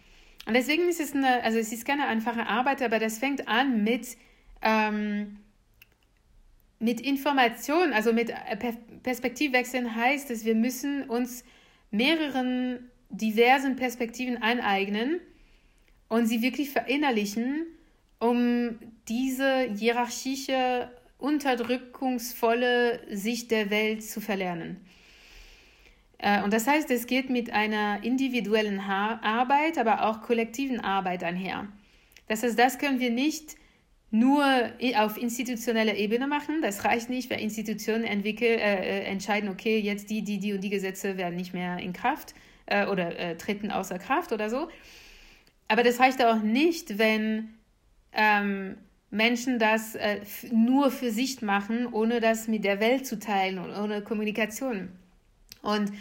Und 0.46 0.54
deswegen 0.54 0.88
ist 0.88 1.00
es 1.00 1.14
eine, 1.14 1.42
also 1.42 1.58
es 1.58 1.72
ist 1.72 1.84
keine 1.84 2.06
einfache 2.06 2.46
Arbeit, 2.46 2.82
aber 2.82 2.98
das 2.98 3.18
fängt 3.18 3.46
an 3.48 3.84
mit, 3.84 4.16
ähm, 4.60 5.38
mit 6.78 7.00
Information, 7.00 7.92
also 7.92 8.12
mit 8.12 8.32
Perspektivwechseln 9.02 9.94
heißt 9.94 10.30
es, 10.30 10.44
wir 10.44 10.56
müssen 10.56 11.04
uns 11.04 11.44
mehreren 11.90 12.90
diversen 13.08 13.76
Perspektiven 13.76 14.42
aneignen 14.42 15.20
und 16.08 16.26
sie 16.26 16.42
wirklich 16.42 16.70
verinnerlichen, 16.70 17.66
um 18.18 18.78
diese 19.08 19.60
hierarchische, 19.74 20.90
unterdrückungsvolle 21.18 23.00
Sicht 23.14 23.52
der 23.52 23.70
Welt 23.70 24.02
zu 24.02 24.20
verlernen. 24.20 24.84
Äh, 26.22 26.42
und 26.42 26.54
das 26.54 26.66
heißt, 26.66 26.90
es 26.90 27.06
geht 27.06 27.28
mit 27.28 27.52
einer 27.52 28.02
individuellen 28.02 28.80
Arbeit, 28.80 29.76
aber 29.76 30.06
auch 30.06 30.22
kollektiven 30.22 30.80
Arbeit 30.80 31.22
einher. 31.22 31.68
Das 32.28 32.42
heißt, 32.42 32.58
das 32.58 32.78
können 32.78 33.00
wir 33.00 33.10
nicht 33.10 33.56
nur 34.10 34.44
auf 34.96 35.16
institutioneller 35.16 35.96
Ebene 35.96 36.26
machen. 36.26 36.62
Das 36.62 36.84
reicht 36.84 37.10
nicht, 37.10 37.30
weil 37.30 37.40
Institutionen 37.40 38.04
äh, 38.04 38.20
äh, 38.44 39.04
entscheiden, 39.04 39.48
okay, 39.48 39.78
jetzt 39.78 40.10
die, 40.10 40.22
die, 40.22 40.38
die 40.38 40.52
und 40.52 40.60
die 40.62 40.70
Gesetze 40.70 41.16
werden 41.16 41.36
nicht 41.36 41.54
mehr 41.54 41.78
in 41.78 41.92
Kraft 41.92 42.34
äh, 42.66 42.86
oder 42.86 43.18
äh, 43.18 43.36
treten 43.36 43.70
außer 43.70 43.98
Kraft 43.98 44.32
oder 44.32 44.48
so. 44.48 44.68
Aber 45.66 45.82
das 45.82 45.98
reicht 45.98 46.22
auch 46.22 46.42
nicht, 46.42 46.98
wenn 46.98 47.54
ähm, 48.12 48.76
Menschen 49.10 49.58
das 49.58 49.94
äh, 49.94 50.20
nur 50.52 50.90
für 50.90 51.10
sich 51.10 51.40
machen, 51.40 51.86
ohne 51.86 52.20
das 52.20 52.48
mit 52.48 52.64
der 52.64 52.80
Welt 52.80 53.06
zu 53.06 53.18
teilen 53.18 53.58
und 53.58 53.74
ohne 53.74 54.02
Kommunikation. 54.02 54.90
Und 55.62 55.92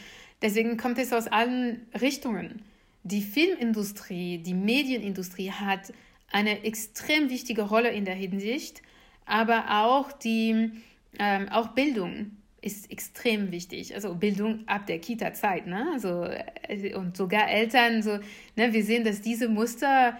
deswegen 0.41 0.78
kommt 0.78 0.97
es 0.97 1.13
aus 1.13 1.28
allen 1.28 1.88
Richtungen. 2.00 2.62
Die 3.04 3.21
Filmindustrie, 3.21 4.39
die 4.39 4.54
Medienindustrie 4.54 5.52
hat 5.52 5.93
eine 6.32 6.63
extrem 6.63 7.30
wichtige 7.30 7.63
Rolle 7.63 7.89
in 7.89 8.06
der 8.06 8.15
Hinsicht, 8.15 8.82
aber 9.26 9.84
auch 9.84 10.12
die 10.12 10.71
ähm, 11.19 11.50
auch 11.50 11.69
Bildung 11.69 12.38
ist 12.62 12.91
extrem 12.91 13.52
wichtig. 13.52 13.95
Also 13.95 14.13
Bildung 14.15 14.67
ab 14.67 14.86
der 14.86 15.00
Kita-Zeit, 15.00 15.65
ne? 15.65 15.88
Also, 15.93 16.26
äh, 16.26 16.93
und 16.93 17.17
sogar 17.17 17.50
Eltern, 17.50 18.04
so, 18.04 18.19
ne, 18.56 18.71
wir 18.71 18.84
sehen, 18.84 19.04
dass 19.04 19.21
diese 19.21 19.50
Muster 19.50 20.17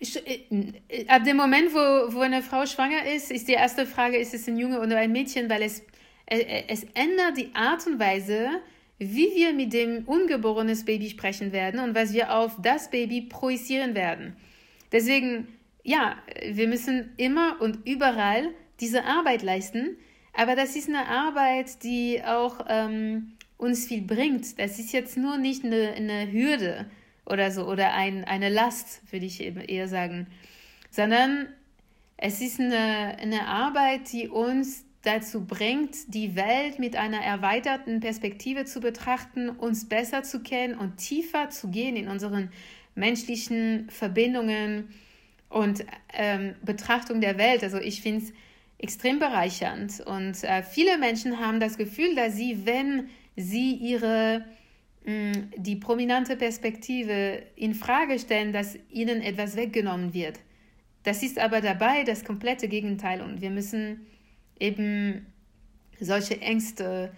äh, 0.00 1.06
ab 1.08 1.24
dem 1.24 1.36
Moment, 1.36 1.72
wo, 1.74 2.14
wo 2.14 2.20
eine 2.20 2.42
Frau 2.42 2.64
schwanger 2.64 3.04
ist, 3.04 3.30
ist 3.30 3.48
die 3.48 3.52
erste 3.52 3.86
Frage, 3.86 4.16
ist 4.16 4.32
es 4.32 4.48
ein 4.48 4.56
Junge 4.56 4.80
oder 4.80 4.96
ein 4.96 5.12
Mädchen, 5.12 5.50
weil 5.50 5.62
es 5.62 5.82
es 6.28 6.84
ändert 6.94 7.36
die 7.36 7.54
Art 7.54 7.86
und 7.86 7.98
Weise, 7.98 8.48
wie 8.98 9.34
wir 9.34 9.52
mit 9.52 9.72
dem 9.72 10.04
ungeborenen 10.04 10.84
Baby 10.84 11.08
sprechen 11.08 11.52
werden 11.52 11.80
und 11.80 11.94
was 11.94 12.12
wir 12.12 12.34
auf 12.34 12.56
das 12.60 12.90
Baby 12.90 13.22
projizieren 13.22 13.94
werden. 13.94 14.36
Deswegen, 14.92 15.48
ja, 15.84 16.16
wir 16.50 16.68
müssen 16.68 17.10
immer 17.16 17.60
und 17.60 17.86
überall 17.86 18.50
diese 18.80 19.04
Arbeit 19.04 19.42
leisten, 19.42 19.96
aber 20.32 20.54
das 20.56 20.76
ist 20.76 20.88
eine 20.88 21.06
Arbeit, 21.06 21.82
die 21.82 22.22
auch 22.24 22.64
ähm, 22.68 23.32
uns 23.56 23.86
viel 23.86 24.02
bringt. 24.02 24.58
Das 24.58 24.78
ist 24.78 24.92
jetzt 24.92 25.16
nur 25.16 25.36
nicht 25.36 25.64
eine, 25.64 25.92
eine 25.92 26.30
Hürde 26.30 26.86
oder 27.24 27.50
so 27.50 27.66
oder 27.66 27.92
ein, 27.94 28.24
eine 28.24 28.48
Last, 28.48 29.02
würde 29.10 29.26
ich 29.26 29.40
eher 29.40 29.88
sagen, 29.88 30.26
sondern 30.90 31.48
es 32.16 32.40
ist 32.40 32.58
eine, 32.58 33.16
eine 33.20 33.46
Arbeit, 33.46 34.12
die 34.12 34.28
uns 34.28 34.84
dazu 35.02 35.44
bringt, 35.44 36.12
die 36.12 36.34
Welt 36.34 36.78
mit 36.78 36.96
einer 36.96 37.20
erweiterten 37.20 38.00
Perspektive 38.00 38.64
zu 38.64 38.80
betrachten, 38.80 39.48
uns 39.48 39.88
besser 39.88 40.22
zu 40.22 40.40
kennen 40.40 40.74
und 40.74 40.96
tiefer 40.96 41.50
zu 41.50 41.68
gehen 41.68 41.96
in 41.96 42.08
unseren 42.08 42.50
menschlichen 42.94 43.88
Verbindungen 43.90 44.88
und 45.48 45.84
ähm, 46.12 46.54
Betrachtung 46.62 47.20
der 47.20 47.38
Welt. 47.38 47.62
Also 47.62 47.78
ich 47.78 48.02
finde 48.02 48.24
es 48.24 48.32
extrem 48.78 49.18
bereichernd 49.18 50.00
und 50.00 50.42
äh, 50.44 50.62
viele 50.62 50.98
Menschen 50.98 51.38
haben 51.40 51.60
das 51.60 51.78
Gefühl, 51.78 52.14
dass 52.14 52.36
sie, 52.36 52.66
wenn 52.66 53.08
sie 53.36 53.74
ihre 53.74 54.44
mh, 55.04 55.12
mm, 55.12 55.32
die 55.56 55.76
prominente 55.76 56.36
Perspektive 56.36 57.42
in 57.56 57.74
Frage 57.74 58.18
stellen, 58.18 58.52
dass 58.52 58.78
ihnen 58.90 59.22
etwas 59.22 59.56
weggenommen 59.56 60.12
wird. 60.12 60.38
Das 61.04 61.22
ist 61.22 61.38
aber 61.38 61.60
dabei 61.60 62.04
das 62.04 62.24
komplette 62.24 62.68
Gegenteil 62.68 63.22
und 63.22 63.40
wir 63.40 63.50
müssen 63.50 64.06
eben 64.60 65.26
solche 66.00 66.40
Ängste 66.40 67.12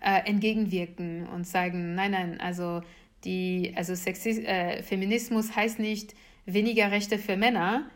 äh, 0.00 0.28
entgegenwirken 0.28 1.26
und 1.28 1.46
sagen, 1.46 1.94
nein, 1.94 2.12
nein, 2.12 2.40
also 2.40 2.82
die, 3.24 3.72
also 3.76 3.94
Sexis, 3.94 4.38
äh, 4.38 4.82
Feminismus 4.82 5.54
heißt 5.54 5.78
nicht 5.78 6.14
weniger 6.44 6.90
Rechte 6.90 7.18
für 7.18 7.36
Männer, 7.36 7.90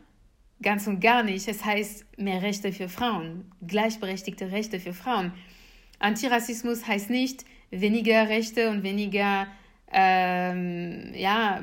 ganz 0.63 0.87
und 0.87 1.01
gar 1.01 1.23
nicht. 1.23 1.49
Es 1.49 1.65
heißt 1.65 2.07
mehr 2.19 2.43
Rechte 2.43 2.73
für 2.73 2.89
Frauen, 2.89 3.51
gleichberechtigte 3.67 4.53
Rechte 4.53 4.81
für 4.81 4.93
Frauen. 4.93 5.33
Antirassismus 5.99 6.87
heißt 6.87 7.11
nicht 7.11 7.45
weniger 7.71 8.29
Rechte 8.29 8.71
und 8.71 8.83
weniger 8.83 9.49
ähm, 9.91 11.13
ja, 11.15 11.63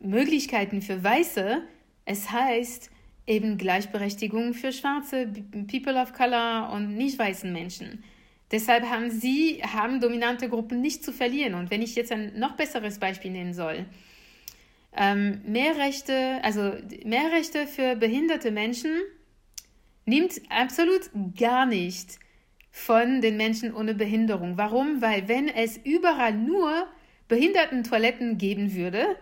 Möglichkeiten 0.00 0.82
für 0.82 1.02
Weiße. 1.02 1.62
Es 2.04 2.30
heißt 2.30 2.90
eben 3.26 3.58
Gleichberechtigung 3.58 4.54
für 4.54 4.72
schwarze 4.72 5.26
People 5.70 6.00
of 6.00 6.12
Color 6.12 6.70
und 6.72 6.96
nicht 6.96 7.18
weißen 7.18 7.52
Menschen. 7.52 8.04
Deshalb 8.52 8.84
haben 8.84 9.10
sie, 9.10 9.60
haben 9.62 10.00
dominante 10.00 10.48
Gruppen 10.48 10.80
nicht 10.80 11.04
zu 11.04 11.12
verlieren. 11.12 11.54
Und 11.54 11.70
wenn 11.70 11.82
ich 11.82 11.96
jetzt 11.96 12.12
ein 12.12 12.38
noch 12.38 12.52
besseres 12.52 12.98
Beispiel 12.98 13.32
nehmen 13.32 13.54
soll, 13.54 13.86
ähm, 14.96 15.40
mehr 15.44 15.76
Rechte, 15.76 16.38
also 16.42 16.72
mehr 17.04 17.32
Rechte 17.32 17.66
für 17.66 17.96
behinderte 17.96 18.50
Menschen 18.50 18.92
nimmt 20.06 20.40
absolut 20.48 21.10
gar 21.38 21.66
nicht 21.66 22.18
von 22.70 23.20
den 23.20 23.36
Menschen 23.36 23.74
ohne 23.74 23.94
Behinderung. 23.94 24.56
Warum? 24.56 25.02
Weil 25.02 25.28
wenn 25.28 25.48
es 25.48 25.76
überall 25.78 26.34
nur 26.34 26.86
Behindertentoiletten 27.26 28.38
geben 28.38 28.74
würde, 28.74 29.16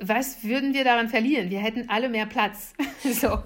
was 0.00 0.44
würden 0.44 0.74
wir 0.74 0.84
daran 0.84 1.08
verlieren? 1.08 1.50
Wir 1.50 1.60
hätten 1.60 1.88
alle 1.88 2.08
mehr 2.08 2.26
Platz. 2.26 2.74
so. 3.02 3.38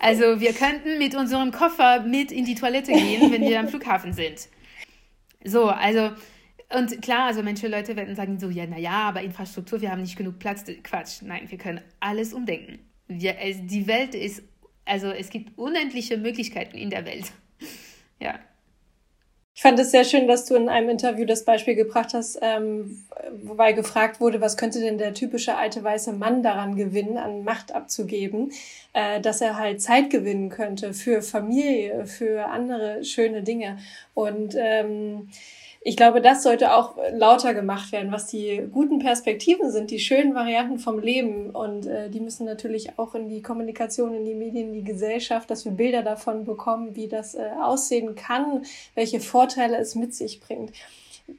Also 0.00 0.40
wir 0.40 0.52
könnten 0.52 0.98
mit 0.98 1.14
unserem 1.14 1.50
Koffer 1.50 2.00
mit 2.00 2.32
in 2.32 2.44
die 2.44 2.54
Toilette 2.54 2.92
gehen, 2.92 3.30
wenn 3.32 3.42
wir 3.42 3.60
am 3.60 3.68
Flughafen 3.68 4.12
sind. 4.12 4.48
So, 5.44 5.66
also, 5.66 6.10
und 6.76 7.00
klar, 7.02 7.26
also 7.26 7.42
manche 7.42 7.68
Leute 7.68 7.96
werden 7.96 8.14
sagen 8.14 8.38
so, 8.38 8.50
ja, 8.50 8.66
naja, 8.66 9.08
aber 9.08 9.22
Infrastruktur, 9.22 9.80
wir 9.80 9.90
haben 9.90 10.02
nicht 10.02 10.16
genug 10.16 10.38
Platz. 10.38 10.64
Quatsch, 10.82 11.22
nein, 11.22 11.46
wir 11.48 11.58
können 11.58 11.80
alles 12.00 12.32
umdenken. 12.32 12.78
Wir, 13.06 13.34
die 13.62 13.86
Welt 13.86 14.14
ist, 14.14 14.42
also 14.84 15.08
es 15.08 15.30
gibt 15.30 15.56
unendliche 15.58 16.16
Möglichkeiten 16.16 16.76
in 16.76 16.90
der 16.90 17.04
Welt. 17.04 17.32
ja. 18.20 18.38
Ich 19.58 19.62
fand 19.62 19.80
es 19.80 19.90
sehr 19.90 20.04
schön, 20.04 20.28
dass 20.28 20.44
du 20.44 20.54
in 20.54 20.68
einem 20.68 20.88
Interview 20.88 21.26
das 21.26 21.44
Beispiel 21.44 21.74
gebracht 21.74 22.14
hast, 22.14 22.38
ähm, 22.42 23.02
wobei 23.42 23.72
gefragt 23.72 24.20
wurde, 24.20 24.40
was 24.40 24.56
könnte 24.56 24.78
denn 24.78 24.98
der 24.98 25.14
typische 25.14 25.56
alte 25.56 25.82
weiße 25.82 26.12
Mann 26.12 26.44
daran 26.44 26.76
gewinnen, 26.76 27.18
an 27.18 27.42
Macht 27.42 27.74
abzugeben, 27.74 28.52
äh, 28.92 29.20
dass 29.20 29.40
er 29.40 29.58
halt 29.58 29.82
Zeit 29.82 30.10
gewinnen 30.10 30.48
könnte 30.48 30.94
für 30.94 31.22
Familie, 31.22 32.06
für 32.06 32.46
andere 32.46 33.02
schöne 33.02 33.42
Dinge. 33.42 33.78
Und 34.14 34.54
ähm, 34.56 35.28
ich 35.80 35.96
glaube, 35.96 36.20
das 36.20 36.42
sollte 36.42 36.74
auch 36.74 36.96
lauter 37.12 37.54
gemacht 37.54 37.92
werden, 37.92 38.10
was 38.10 38.26
die 38.26 38.68
guten 38.70 38.98
Perspektiven 38.98 39.70
sind, 39.70 39.90
die 39.90 40.00
schönen 40.00 40.34
Varianten 40.34 40.78
vom 40.78 40.98
Leben. 40.98 41.50
Und 41.50 41.86
äh, 41.86 42.10
die 42.10 42.20
müssen 42.20 42.46
natürlich 42.46 42.98
auch 42.98 43.14
in 43.14 43.28
die 43.28 43.42
Kommunikation, 43.42 44.14
in 44.14 44.24
die 44.24 44.34
Medien, 44.34 44.68
in 44.68 44.74
die 44.74 44.84
Gesellschaft, 44.84 45.50
dass 45.50 45.64
wir 45.64 45.72
Bilder 45.72 46.02
davon 46.02 46.44
bekommen, 46.44 46.96
wie 46.96 47.08
das 47.08 47.34
äh, 47.34 47.50
aussehen 47.62 48.16
kann, 48.16 48.64
welche 48.94 49.20
Vorteile 49.20 49.76
es 49.76 49.94
mit 49.94 50.14
sich 50.14 50.40
bringt. 50.40 50.72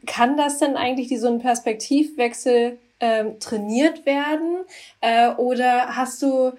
Kann 0.05 0.37
das 0.37 0.59
denn 0.59 0.77
eigentlich 0.77 1.07
die, 1.07 1.17
so 1.17 1.27
ein 1.27 1.39
Perspektivwechsel 1.39 2.77
äh, 2.99 3.25
trainiert 3.39 4.05
werden? 4.05 4.59
Äh, 5.01 5.31
oder 5.31 5.95
hast 5.95 6.21
du 6.21 6.53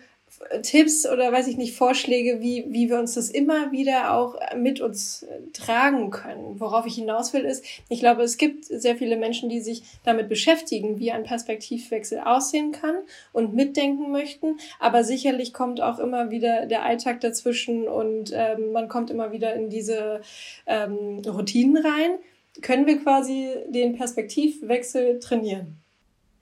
Tipps 0.63 1.07
oder 1.07 1.31
weiß 1.31 1.47
ich 1.49 1.59
nicht, 1.59 1.77
Vorschläge, 1.77 2.41
wie, 2.41 2.65
wie 2.69 2.89
wir 2.89 2.99
uns 2.99 3.15
das 3.15 3.31
immer 3.31 3.73
wieder 3.73 4.15
auch 4.15 4.37
mit 4.57 4.81
uns 4.81 5.27
tragen 5.53 6.11
können. 6.11 6.59
Worauf 6.59 6.87
ich 6.87 6.95
hinaus 6.95 7.33
will, 7.35 7.45
ist, 7.45 7.65
ich 7.89 8.01
glaube, 8.01 8.23
es 8.23 8.39
gibt 8.39 8.65
sehr 8.65 8.97
viele 8.97 9.17
Menschen, 9.17 9.51
die 9.51 9.61
sich 9.61 9.83
damit 10.03 10.29
beschäftigen, 10.29 10.99
wie 10.99 11.13
ein 11.13 11.25
Perspektivwechsel 11.25 12.21
aussehen 12.21 12.73
kann 12.73 12.97
und 13.33 13.55
mitdenken 13.55 14.11
möchten. 14.11 14.59
Aber 14.79 15.05
sicherlich 15.05 15.53
kommt 15.53 15.81
auch 15.81 15.99
immer 15.99 16.31
wieder 16.31 16.67
der 16.67 16.85
Alltag 16.85 17.21
dazwischen 17.21 17.87
und 17.87 18.33
ähm, 18.35 18.73
man 18.73 18.89
kommt 18.89 19.11
immer 19.11 19.33
wieder 19.33 19.55
in 19.55 19.69
diese 19.69 20.23
ähm, 20.67 21.21
Routinen 21.27 21.77
rein. 21.77 22.19
Können 22.63 22.87
wir 22.87 22.99
quasi 23.03 23.51
den 23.69 23.95
Perspektivwechsel 23.95 25.21
trainieren? 25.21 25.77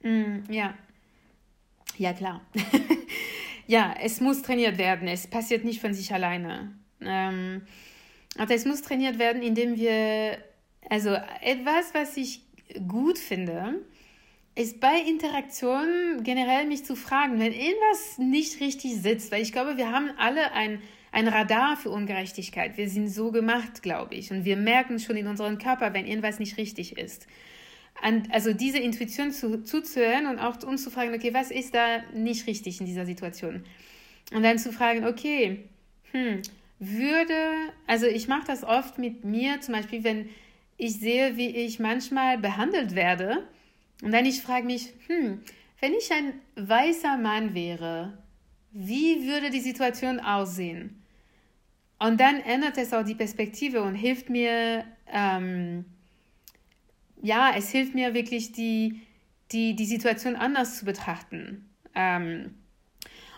Mm, 0.01 0.39
ja. 0.49 0.73
Ja, 1.97 2.13
klar. 2.13 2.41
ja, 3.69 3.93
es 4.01 4.19
muss 4.19 4.41
trainiert 4.41 4.79
werden. 4.79 5.07
Es 5.07 5.27
passiert 5.27 5.63
nicht 5.63 5.79
von 5.79 5.93
sich 5.93 6.11
alleine. 6.11 6.73
Ähm, 7.01 7.61
aber 8.35 8.55
es 8.55 8.65
muss 8.65 8.81
trainiert 8.81 9.19
werden, 9.19 9.43
indem 9.43 9.77
wir, 9.77 10.39
also 10.89 11.15
etwas, 11.41 11.93
was 11.93 12.17
ich 12.17 12.41
gut 12.87 13.19
finde, 13.19 13.75
ist 14.55 14.79
bei 14.79 14.99
Interaktionen 15.07 16.23
generell 16.23 16.65
mich 16.65 16.83
zu 16.83 16.95
fragen, 16.95 17.39
wenn 17.39 17.53
irgendwas 17.53 18.17
nicht 18.17 18.59
richtig 18.59 18.95
sitzt, 18.95 19.31
weil 19.31 19.43
ich 19.43 19.51
glaube, 19.51 19.77
wir 19.77 19.91
haben 19.91 20.09
alle 20.17 20.51
ein, 20.53 20.81
ein 21.11 21.27
Radar 21.27 21.77
für 21.77 21.91
Ungerechtigkeit. 21.91 22.75
Wir 22.75 22.89
sind 22.89 23.07
so 23.07 23.31
gemacht, 23.31 23.83
glaube 23.83 24.15
ich, 24.15 24.31
und 24.31 24.45
wir 24.45 24.57
merken 24.57 24.97
schon 24.97 25.15
in 25.15 25.27
unserem 25.27 25.59
Körper, 25.59 25.93
wenn 25.93 26.07
irgendwas 26.07 26.39
nicht 26.39 26.57
richtig 26.57 26.97
ist 26.97 27.27
an, 28.01 28.27
also 28.31 28.53
diese 28.53 28.79
Intuition 28.79 29.31
zu, 29.31 29.63
zuzuhören 29.63 30.27
und 30.27 30.39
auch 30.39 30.61
uns 30.63 30.83
zu 30.83 30.91
fragen, 30.91 31.13
okay, 31.13 31.33
was 31.33 31.51
ist 31.51 31.73
da 31.73 32.03
nicht 32.13 32.47
richtig 32.47 32.79
in 32.79 32.85
dieser 32.85 33.05
Situation? 33.05 33.63
Und 34.33 34.43
dann 34.43 34.57
zu 34.57 34.71
fragen, 34.71 35.05
okay, 35.05 35.65
hm, 36.11 36.41
würde, 36.79 37.33
also 37.87 38.05
ich 38.05 38.27
mache 38.27 38.47
das 38.47 38.63
oft 38.63 38.97
mit 38.97 39.25
mir, 39.25 39.61
zum 39.61 39.73
Beispiel, 39.73 40.03
wenn 40.03 40.29
ich 40.77 40.99
sehe, 40.99 41.35
wie 41.35 41.49
ich 41.49 41.79
manchmal 41.79 42.37
behandelt 42.37 42.95
werde, 42.95 43.47
und 44.01 44.13
dann 44.13 44.25
ich 44.25 44.41
frage 44.41 44.65
mich, 44.65 44.93
hm, 45.07 45.41
wenn 45.81 45.93
ich 45.93 46.11
ein 46.11 46.33
weißer 46.55 47.17
Mann 47.17 47.53
wäre, 47.53 48.17
wie 48.71 49.27
würde 49.27 49.49
die 49.49 49.59
Situation 49.59 50.19
aussehen? 50.19 51.03
Und 51.99 52.21
dann 52.21 52.39
ändert 52.39 52.77
es 52.77 52.93
auch 52.93 53.03
die 53.03 53.15
Perspektive 53.15 53.81
und 53.81 53.95
hilft 53.95 54.29
mir, 54.29 54.85
ähm, 55.11 55.83
ja, 57.21 57.53
es 57.55 57.69
hilft 57.69 57.95
mir 57.95 58.13
wirklich, 58.13 58.51
die, 58.51 59.01
die, 59.51 59.75
die 59.75 59.85
Situation 59.85 60.35
anders 60.35 60.79
zu 60.79 60.85
betrachten. 60.85 61.69
Ähm, 61.95 62.55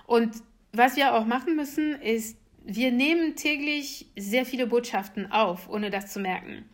und 0.06 0.32
was 0.74 0.96
wir 0.96 1.16
auch 1.16 1.26
machen 1.26 1.56
müssen, 1.56 1.94
ist, 2.02 2.38
wir 2.64 2.92
nehmen 2.92 3.36
täglich 3.36 4.08
sehr 4.18 4.46
viele 4.46 4.68
Botschaften 4.68 5.32
auf, 5.32 5.70
ohne 5.70 5.90
das 5.90 6.14
zu 6.14 6.20
merken. 6.20 6.66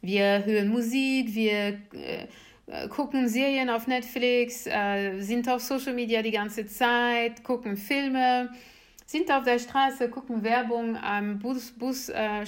Wir 0.00 0.44
hören 0.44 0.68
Musik, 0.68 1.34
wir 1.34 1.80
äh, 1.92 2.88
gucken 2.88 3.28
Serien 3.28 3.68
auf 3.68 3.86
Netflix, 3.86 4.66
äh, 4.66 5.18
sind 5.20 5.48
auf 5.48 5.60
Social 5.60 5.94
Media 5.94 6.22
die 6.22 6.30
ganze 6.30 6.66
Zeit, 6.66 7.42
gucken 7.42 7.76
Filme, 7.76 8.50
sind 9.06 9.30
auf 9.30 9.42
der 9.42 9.58
Straße, 9.58 10.08
gucken 10.08 10.44
Werbung 10.44 10.96
am 10.96 11.38
Busstopp, 11.40 11.78
Bus, 11.78 12.08
äh, 12.10 12.44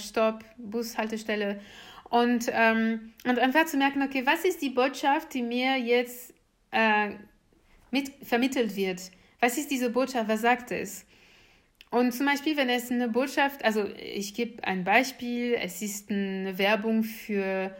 Bushaltestelle 0.58 1.60
und, 2.10 2.50
ähm, 2.52 3.12
und 3.24 3.38
einfach 3.38 3.66
zu 3.66 3.76
merken, 3.76 4.02
okay, 4.02 4.26
was 4.26 4.44
ist 4.44 4.60
die 4.60 4.70
Botschaft, 4.70 5.32
die 5.32 5.42
mir 5.42 5.76
jetzt 5.78 6.34
äh, 6.72 7.10
mit, 7.90 8.10
vermittelt 8.22 8.76
wird? 8.76 9.00
Was 9.40 9.56
ist 9.56 9.70
diese 9.70 9.90
Botschaft? 9.90 10.28
Was 10.28 10.42
sagt 10.42 10.72
es? 10.72 11.06
Und 11.90 12.12
zum 12.12 12.26
Beispiel, 12.26 12.56
wenn 12.56 12.68
es 12.68 12.90
eine 12.90 13.08
Botschaft, 13.08 13.64
also 13.64 13.84
ich 13.96 14.34
gebe 14.34 14.62
ein 14.64 14.84
Beispiel, 14.84 15.54
es 15.54 15.82
ist 15.82 16.10
eine 16.10 16.56
Werbung 16.58 17.02
für 17.02 17.74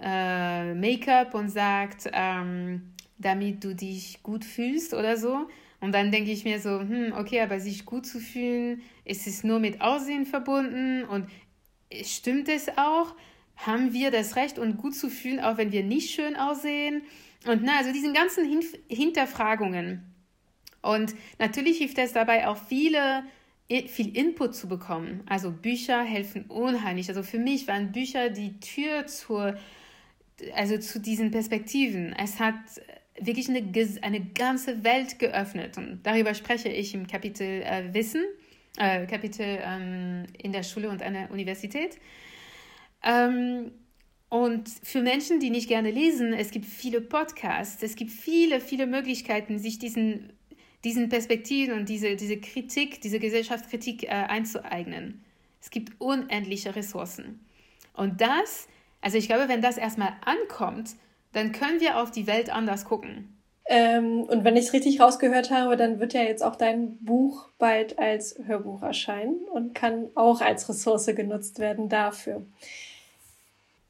äh, 0.00 0.74
Make-up 0.74 1.34
und 1.34 1.48
sagt, 1.48 2.10
ähm, 2.12 2.92
damit 3.18 3.64
du 3.64 3.74
dich 3.74 4.22
gut 4.22 4.44
fühlst 4.44 4.94
oder 4.94 5.16
so. 5.16 5.48
Und 5.80 5.92
dann 5.92 6.10
denke 6.10 6.30
ich 6.30 6.44
mir 6.44 6.60
so, 6.60 6.80
hm, 6.80 7.12
okay, 7.16 7.40
aber 7.40 7.60
sich 7.60 7.84
gut 7.84 8.06
zu 8.06 8.18
fühlen, 8.18 8.82
ist 9.04 9.26
es 9.26 9.44
nur 9.44 9.60
mit 9.60 9.80
Aussehen 9.80 10.26
verbunden 10.26 11.04
und 11.04 11.28
stimmt 12.02 12.48
es 12.48 12.68
auch? 12.76 13.14
Haben 13.58 13.92
wir 13.92 14.10
das 14.10 14.36
Recht, 14.36 14.58
uns 14.58 14.76
gut 14.76 14.94
zu 14.94 15.10
fühlen, 15.10 15.40
auch 15.40 15.56
wenn 15.56 15.72
wir 15.72 15.82
nicht 15.82 16.10
schön 16.10 16.36
aussehen? 16.36 17.02
Und 17.46 17.62
na, 17.62 17.78
also 17.78 17.92
diesen 17.92 18.14
ganzen 18.14 18.44
Hin 18.48 18.62
Hinterfragungen. 18.88 20.02
Und 20.82 21.14
natürlich 21.38 21.78
hilft 21.78 21.98
es 21.98 22.12
dabei 22.12 22.48
auch 22.48 22.56
viele 22.56 23.24
viel 23.68 24.16
Input 24.16 24.54
zu 24.54 24.66
bekommen. 24.66 25.22
Also 25.26 25.50
Bücher 25.50 26.02
helfen 26.02 26.46
unheimlich. 26.46 27.08
Also 27.08 27.22
für 27.22 27.38
mich 27.38 27.68
waren 27.68 27.92
Bücher 27.92 28.30
die 28.30 28.58
Tür 28.60 29.06
zur, 29.06 29.58
also 30.54 30.78
zu 30.78 31.00
diesen 31.00 31.30
Perspektiven. 31.30 32.14
Es 32.18 32.40
hat 32.40 32.54
wirklich 33.20 33.48
eine, 33.48 33.62
eine 34.02 34.24
ganze 34.24 34.84
Welt 34.84 35.18
geöffnet. 35.18 35.76
Und 35.76 36.00
darüber 36.04 36.32
spreche 36.32 36.70
ich 36.70 36.94
im 36.94 37.06
Kapitel 37.06 37.62
äh, 37.62 37.92
Wissen, 37.92 38.24
äh, 38.78 39.06
Kapitel 39.06 39.58
ähm, 39.62 40.24
in 40.38 40.52
der 40.52 40.62
Schule 40.62 40.88
und 40.88 41.02
an 41.02 41.12
der 41.12 41.30
Universität. 41.30 41.98
Ähm, 43.02 43.72
und 44.28 44.68
für 44.68 45.00
Menschen, 45.00 45.40
die 45.40 45.50
nicht 45.50 45.68
gerne 45.68 45.90
lesen, 45.90 46.32
es 46.32 46.50
gibt 46.50 46.66
viele 46.66 47.00
Podcasts, 47.00 47.82
es 47.82 47.96
gibt 47.96 48.10
viele, 48.10 48.60
viele 48.60 48.86
Möglichkeiten, 48.86 49.58
sich 49.58 49.78
diesen 49.78 50.32
diesen 50.84 51.08
Perspektiven 51.08 51.74
und 51.74 51.88
diese, 51.88 52.16
diese 52.16 52.38
Kritik, 52.38 53.00
diese 53.00 53.18
Gesellschaftskritik 53.18 54.04
äh, 54.04 54.08
einzueignen. 54.08 55.24
Es 55.60 55.70
gibt 55.70 56.00
unendliche 56.00 56.76
Ressourcen. 56.76 57.44
Und 57.94 58.20
das, 58.20 58.68
also 59.00 59.18
ich 59.18 59.26
glaube, 59.26 59.48
wenn 59.48 59.60
das 59.60 59.76
erstmal 59.76 60.12
ankommt, 60.24 60.90
dann 61.32 61.52
können 61.52 61.80
wir 61.80 61.98
auf 61.98 62.10
die 62.10 62.26
Welt 62.26 62.50
anders 62.50 62.84
gucken. 62.84 63.36
Ähm, 63.66 64.22
und 64.22 64.44
wenn 64.44 64.56
ich 64.56 64.66
es 64.66 64.72
richtig 64.72 65.00
rausgehört 65.00 65.50
habe, 65.50 65.76
dann 65.76 66.00
wird 66.00 66.14
ja 66.14 66.22
jetzt 66.22 66.42
auch 66.42 66.56
dein 66.56 66.96
Buch 67.04 67.48
bald 67.58 67.98
als 67.98 68.38
Hörbuch 68.46 68.82
erscheinen 68.82 69.40
und 69.52 69.74
kann 69.74 70.08
auch 70.14 70.40
als 70.40 70.68
Ressource 70.68 71.06
genutzt 71.06 71.58
werden 71.58 71.88
dafür. 71.88 72.46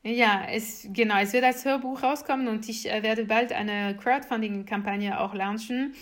Ja, 0.05 0.47
es, 0.51 0.89
genau, 0.93 1.19
es 1.19 1.33
wird 1.33 1.45
als 1.45 1.65
Hörbuch 1.65 2.03
rauskommen 2.03 2.49
und 2.49 2.69
ich 2.69 2.91
äh, 2.91 3.03
werde 3.03 3.25
bald 3.25 3.53
eine 3.53 3.97
Crowdfunding-Kampagne 3.97 5.21
auch 5.21 5.35
launchen 5.35 5.95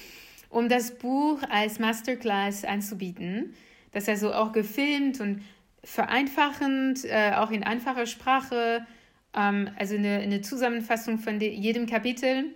um 0.48 0.68
das 0.68 0.96
Buch 0.96 1.42
als 1.50 1.78
Masterclass 1.78 2.64
anzubieten. 2.64 3.54
Das 3.92 4.04
ist 4.04 4.08
also 4.08 4.32
auch 4.32 4.52
gefilmt 4.52 5.20
und 5.20 5.42
vereinfachend, 5.84 7.04
äh, 7.04 7.32
auch 7.36 7.50
in 7.50 7.62
einfacher 7.62 8.06
Sprache, 8.06 8.86
ähm, 9.34 9.70
also 9.78 9.96
eine, 9.96 10.18
eine 10.18 10.40
Zusammenfassung 10.40 11.18
von 11.18 11.40
jedem 11.40 11.86
Kapitel, 11.86 12.54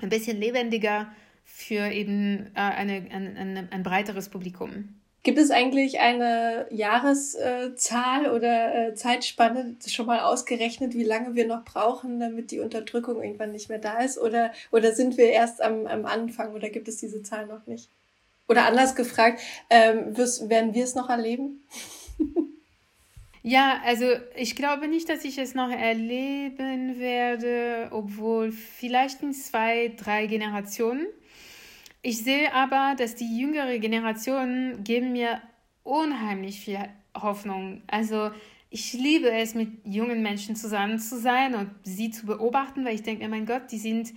ein 0.00 0.08
bisschen 0.08 0.38
lebendiger 0.38 1.10
für 1.44 1.90
eben 1.90 2.46
äh, 2.54 2.60
eine, 2.60 3.06
ein, 3.10 3.36
ein, 3.36 3.68
ein 3.70 3.82
breiteres 3.82 4.28
Publikum. 4.28 4.99
Gibt 5.22 5.38
es 5.38 5.50
eigentlich 5.50 6.00
eine 6.00 6.66
Jahreszahl 6.70 8.30
oder 8.30 8.88
äh, 8.88 8.94
Zeitspanne 8.94 9.76
schon 9.86 10.06
mal 10.06 10.20
ausgerechnet, 10.20 10.94
wie 10.94 11.04
lange 11.04 11.34
wir 11.34 11.46
noch 11.46 11.64
brauchen, 11.64 12.20
damit 12.20 12.50
die 12.50 12.60
Unterdrückung 12.60 13.22
irgendwann 13.22 13.52
nicht 13.52 13.68
mehr 13.68 13.78
da 13.78 13.98
ist? 14.00 14.18
Oder, 14.18 14.52
oder 14.70 14.94
sind 14.94 15.18
wir 15.18 15.28
erst 15.30 15.60
am, 15.60 15.86
am 15.86 16.06
Anfang 16.06 16.54
oder 16.54 16.70
gibt 16.70 16.88
es 16.88 16.96
diese 16.96 17.22
Zahl 17.22 17.46
noch 17.46 17.66
nicht? 17.66 17.90
Oder 18.48 18.64
anders 18.64 18.94
gefragt, 18.94 19.40
ähm, 19.68 20.16
werden 20.16 20.74
wir 20.74 20.84
es 20.84 20.94
noch 20.94 21.10
erleben? 21.10 21.62
Ja, 23.42 23.80
also 23.84 24.04
ich 24.36 24.54
glaube 24.54 24.86
nicht, 24.86 25.08
dass 25.08 25.24
ich 25.24 25.38
es 25.38 25.54
noch 25.54 25.70
erleben 25.70 26.98
werde, 26.98 27.88
obwohl 27.90 28.52
vielleicht 28.52 29.22
in 29.22 29.32
zwei, 29.32 29.92
drei 29.96 30.26
Generationen. 30.26 31.06
Ich 32.02 32.24
sehe 32.24 32.52
aber, 32.54 32.94
dass 32.96 33.14
die 33.14 33.38
jüngere 33.38 33.78
Generation 33.78 34.82
geben 34.84 35.12
mir 35.12 35.42
unheimlich 35.82 36.60
viel 36.60 36.78
Hoffnung. 37.14 37.82
Also 37.88 38.30
ich 38.70 38.92
liebe 38.92 39.30
es, 39.30 39.54
mit 39.54 39.68
jungen 39.84 40.22
Menschen 40.22 40.56
zusammen 40.56 40.98
zu 40.98 41.18
sein 41.18 41.54
und 41.54 41.70
sie 41.82 42.10
zu 42.10 42.24
beobachten, 42.24 42.84
weil 42.84 42.94
ich 42.94 43.02
denke, 43.02 43.28
mein 43.28 43.44
Gott, 43.44 43.70
die 43.70 43.78
sind 43.78 44.12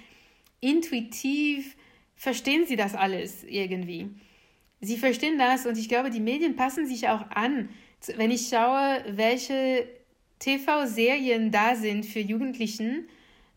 intuitiv, 0.61 1.75
verstehen 2.15 2.65
sie 2.65 2.75
das 2.75 2.95
alles 2.95 3.43
irgendwie. 3.43 4.11
Sie 4.79 4.97
verstehen 4.97 5.37
das 5.37 5.65
und 5.65 5.77
ich 5.77 5.89
glaube, 5.89 6.09
die 6.09 6.19
Medien 6.19 6.55
passen 6.55 6.85
sich 6.85 7.09
auch 7.09 7.31
an. 7.31 7.69
Wenn 8.15 8.31
ich 8.31 8.47
schaue, 8.49 9.03
welche 9.09 9.87
TV-Serien 10.39 11.51
da 11.51 11.75
sind 11.75 12.05
für 12.05 12.19
Jugendlichen, 12.19 13.07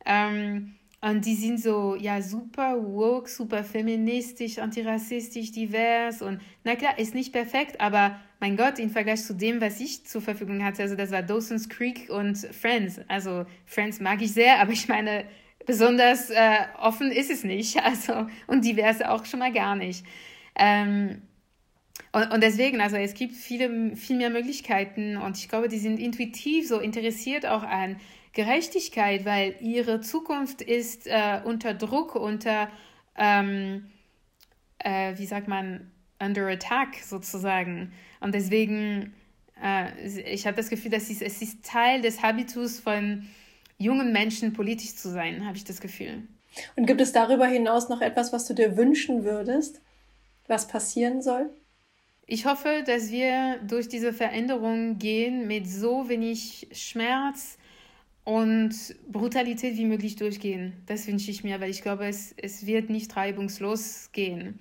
ähm, 0.05 0.76
und 1.09 1.25
die 1.25 1.37
sind 1.37 1.61
so, 1.61 1.95
ja, 1.95 2.21
super 2.21 2.83
woke, 2.83 3.31
super 3.31 3.63
feministisch, 3.63 4.59
antirassistisch, 4.59 5.53
divers. 5.53 6.21
Und 6.21 6.41
na 6.65 6.75
klar, 6.75 6.99
ist 6.99 7.15
nicht 7.15 7.33
perfekt, 7.33 7.81
aber 7.81 8.19
mein 8.41 8.57
Gott, 8.57 8.81
im 8.81 8.91
Vergleich 8.91 9.23
zu 9.23 9.35
dem, 9.35 9.61
was 9.61 9.79
ich 9.79 10.05
zur 10.05 10.21
Verfügung 10.21 10.65
hatte, 10.65 10.83
also 10.83 10.97
das 10.97 11.13
war 11.13 11.23
Dawson's 11.23 11.69
Creek 11.69 12.11
und 12.11 12.39
Friends. 12.39 13.01
Also 13.07 13.47
Friends 13.67 14.01
mag 14.01 14.21
ich 14.21 14.33
sehr, 14.33 14.59
aber 14.61 14.73
ich 14.73 14.89
meine, 14.89 15.25
besonders 15.65 16.31
äh, 16.31 16.57
offen 16.81 17.13
ist 17.13 17.31
es 17.31 17.45
nicht. 17.45 17.77
Also, 17.85 18.27
und 18.49 18.65
divers 18.65 19.01
auch 19.01 19.27
schon 19.27 19.39
mal 19.39 19.53
gar 19.53 19.77
nicht. 19.77 20.05
Ähm, 20.59 21.23
und, 22.11 22.33
und 22.33 22.43
deswegen, 22.43 22.81
also 22.81 22.97
es 22.97 23.15
gibt 23.15 23.35
viele, 23.35 23.95
viel 23.95 24.17
mehr 24.17 24.31
Möglichkeiten 24.31 25.19
und 25.19 25.39
ich 25.39 25.49
glaube, 25.49 25.69
die 25.69 25.79
sind 25.79 26.01
intuitiv 26.01 26.67
so 26.67 26.81
interessiert 26.81 27.47
auch 27.47 27.63
an 27.63 27.97
Gerechtigkeit, 28.37 29.25
weil 29.25 29.57
ihre 29.61 30.03
Zukunft 30.03 30.61
ist 30.61 31.07
äh, 31.07 31.41
unter 31.43 31.73
Druck, 31.73 32.15
unter, 32.15 32.69
ähm, 33.17 33.87
äh, 34.79 35.17
wie 35.17 35.25
sagt 35.25 35.49
man, 35.49 35.91
under 36.19 36.47
attack 36.47 36.97
sozusagen. 37.03 37.95
Und 38.21 38.35
deswegen, 38.35 39.15
äh, 39.63 40.07
ich 40.07 40.47
habe 40.47 40.55
das 40.55 40.69
Gefühl, 40.69 40.91
dass 40.91 41.09
es, 41.09 41.23
es 41.23 41.41
ist 41.41 41.65
Teil 41.65 42.03
des 42.03 42.21
Habitus 42.21 42.79
von 42.79 43.27
jungen 43.79 44.13
Menschen, 44.13 44.53
politisch 44.53 44.97
zu 44.97 45.11
sein, 45.11 45.47
habe 45.47 45.57
ich 45.57 45.65
das 45.65 45.81
Gefühl. 45.81 46.29
Und 46.77 46.85
gibt 46.85 47.01
es 47.01 47.13
darüber 47.13 47.47
hinaus 47.47 47.89
noch 47.89 48.03
etwas, 48.03 48.35
was 48.35 48.47
du 48.47 48.53
dir 48.53 48.77
wünschen 48.77 49.25
würdest, 49.25 49.81
was 50.47 50.69
passieren 50.69 51.23
soll? 51.23 51.49
Ich 52.27 52.45
hoffe, 52.45 52.83
dass 52.85 53.11
wir 53.11 53.61
durch 53.67 53.89
diese 53.89 54.13
Veränderung 54.13 54.99
gehen 54.99 55.47
mit 55.47 55.67
so 55.67 56.11
wenig 56.11 56.69
Schmerz, 56.73 57.57
und 58.27 58.75
Brutalität 59.07 59.77
wie 59.77 59.85
möglich 59.85 60.17
durchgehen. 60.17 60.73
Das 60.87 61.07
wünsche 61.07 61.31
ich 61.31 61.45
mir, 61.45 61.61
weil 61.61 61.71
ich 61.71 61.81
glaube, 61.81 62.07
es, 62.09 62.35
es 62.37 62.67
wird 62.67 62.91
nicht 62.91 63.15
reibungslos 63.15 64.11
gehen. 64.13 64.59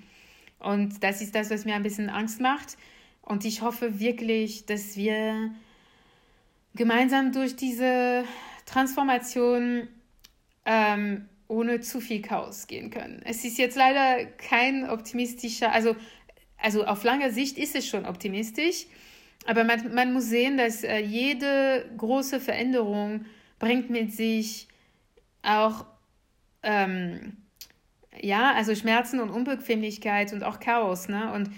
Und 0.60 1.04
das 1.04 1.20
ist 1.20 1.34
das, 1.34 1.50
was 1.50 1.66
mir 1.66 1.74
ein 1.74 1.82
bisschen 1.82 2.10
Angst 2.12 2.40
macht. 2.40 2.78
Und 3.24 3.44
ich 3.44 3.64
hoffe 3.64 4.00
wirklich, 4.00 4.68
dass 4.68 4.98
wir 4.98 5.50
gemeinsam 6.76 7.32
durch 7.32 7.56
diese 7.56 8.26
Transformation 8.68 9.88
ähm, 10.66 11.26
ohne 11.48 11.80
zu 11.80 12.00
viel 12.02 12.22
Chaos 12.22 12.68
gehen 12.68 12.92
können. 12.92 13.24
Es 13.26 13.44
ist 13.46 13.58
jetzt 13.58 13.76
leider 13.76 14.26
kein 14.26 14.88
optimistischer, 14.88 15.72
also, 15.72 15.96
also 16.60 16.86
auf 16.86 17.04
lange 17.04 17.32
Sicht 17.32 17.58
ist 17.58 17.76
es 17.76 17.88
schon 17.88 18.06
optimistisch, 18.06 18.86
aber 19.48 19.64
man, 19.64 19.92
man 19.96 20.14
muss 20.14 20.26
sehen, 20.26 20.56
dass 20.56 20.84
äh, 20.84 21.00
jede 21.00 21.90
große 21.98 22.40
Veränderung 22.40 23.26
bringt 23.66 23.90
mit 23.90 24.14
sich 24.14 24.68
auch 25.42 25.88
ähm, 26.62 27.38
ja, 28.22 28.54
also 28.54 28.76
Schmerzen 28.76 29.20
und 29.20 29.32
Unbequemlichkeit 29.32 30.34
und 30.34 30.44
auch 30.44 30.60
Chaos, 30.60 31.10
ne? 31.10 31.34
Und 31.34 31.50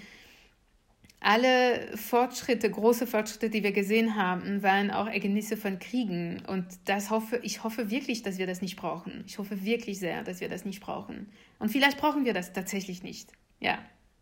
alle 1.20 1.94
Fortschritte, 1.98 2.70
große 2.70 3.06
Fortschritte, 3.06 3.50
die 3.50 3.62
wir 3.62 3.72
gesehen 3.72 4.16
haben, 4.16 4.62
waren 4.62 4.90
auch 4.90 5.06
Ergebnisse 5.06 5.58
von 5.58 5.78
Kriegen. 5.78 6.42
Und 6.46 6.64
das 6.86 7.10
hoffe, 7.10 7.40
ich 7.42 7.62
hoffe 7.62 7.90
wirklich, 7.90 8.22
dass 8.22 8.38
wir 8.38 8.46
das 8.46 8.62
nicht 8.62 8.76
brauchen. 8.76 9.24
Ich 9.26 9.36
hoffe 9.36 9.62
wirklich 9.66 9.98
sehr, 9.98 10.22
dass 10.22 10.40
wir 10.40 10.48
das 10.48 10.64
nicht 10.64 10.80
brauchen. 10.80 11.28
Und 11.58 11.68
vielleicht 11.68 11.98
brauchen 11.98 12.24
wir 12.24 12.32
das 12.32 12.54
tatsächlich 12.54 13.02
nicht. 13.02 13.32
Ja, 13.60 13.78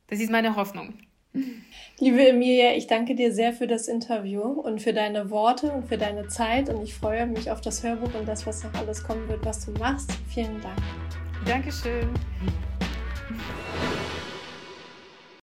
das 0.08 0.18
ist 0.18 0.32
meine 0.32 0.56
Hoffnung. 0.56 0.94
Liebe 1.98 2.28
Emilia, 2.28 2.74
ich 2.74 2.86
danke 2.86 3.14
dir 3.14 3.32
sehr 3.32 3.52
für 3.52 3.66
das 3.66 3.88
Interview 3.88 4.42
und 4.42 4.82
für 4.82 4.92
deine 4.92 5.30
Worte 5.30 5.72
und 5.72 5.88
für 5.88 5.96
deine 5.96 6.28
Zeit 6.28 6.68
und 6.68 6.82
ich 6.82 6.94
freue 6.94 7.26
mich 7.26 7.50
auf 7.50 7.62
das 7.62 7.82
Hörbuch 7.82 8.14
und 8.18 8.28
das, 8.28 8.46
was 8.46 8.64
noch 8.64 8.74
alles 8.74 9.02
kommen 9.02 9.26
wird, 9.28 9.44
was 9.44 9.64
du 9.64 9.72
machst. 9.72 10.10
Vielen 10.28 10.60
Dank. 10.60 10.76
Dankeschön. 11.46 12.08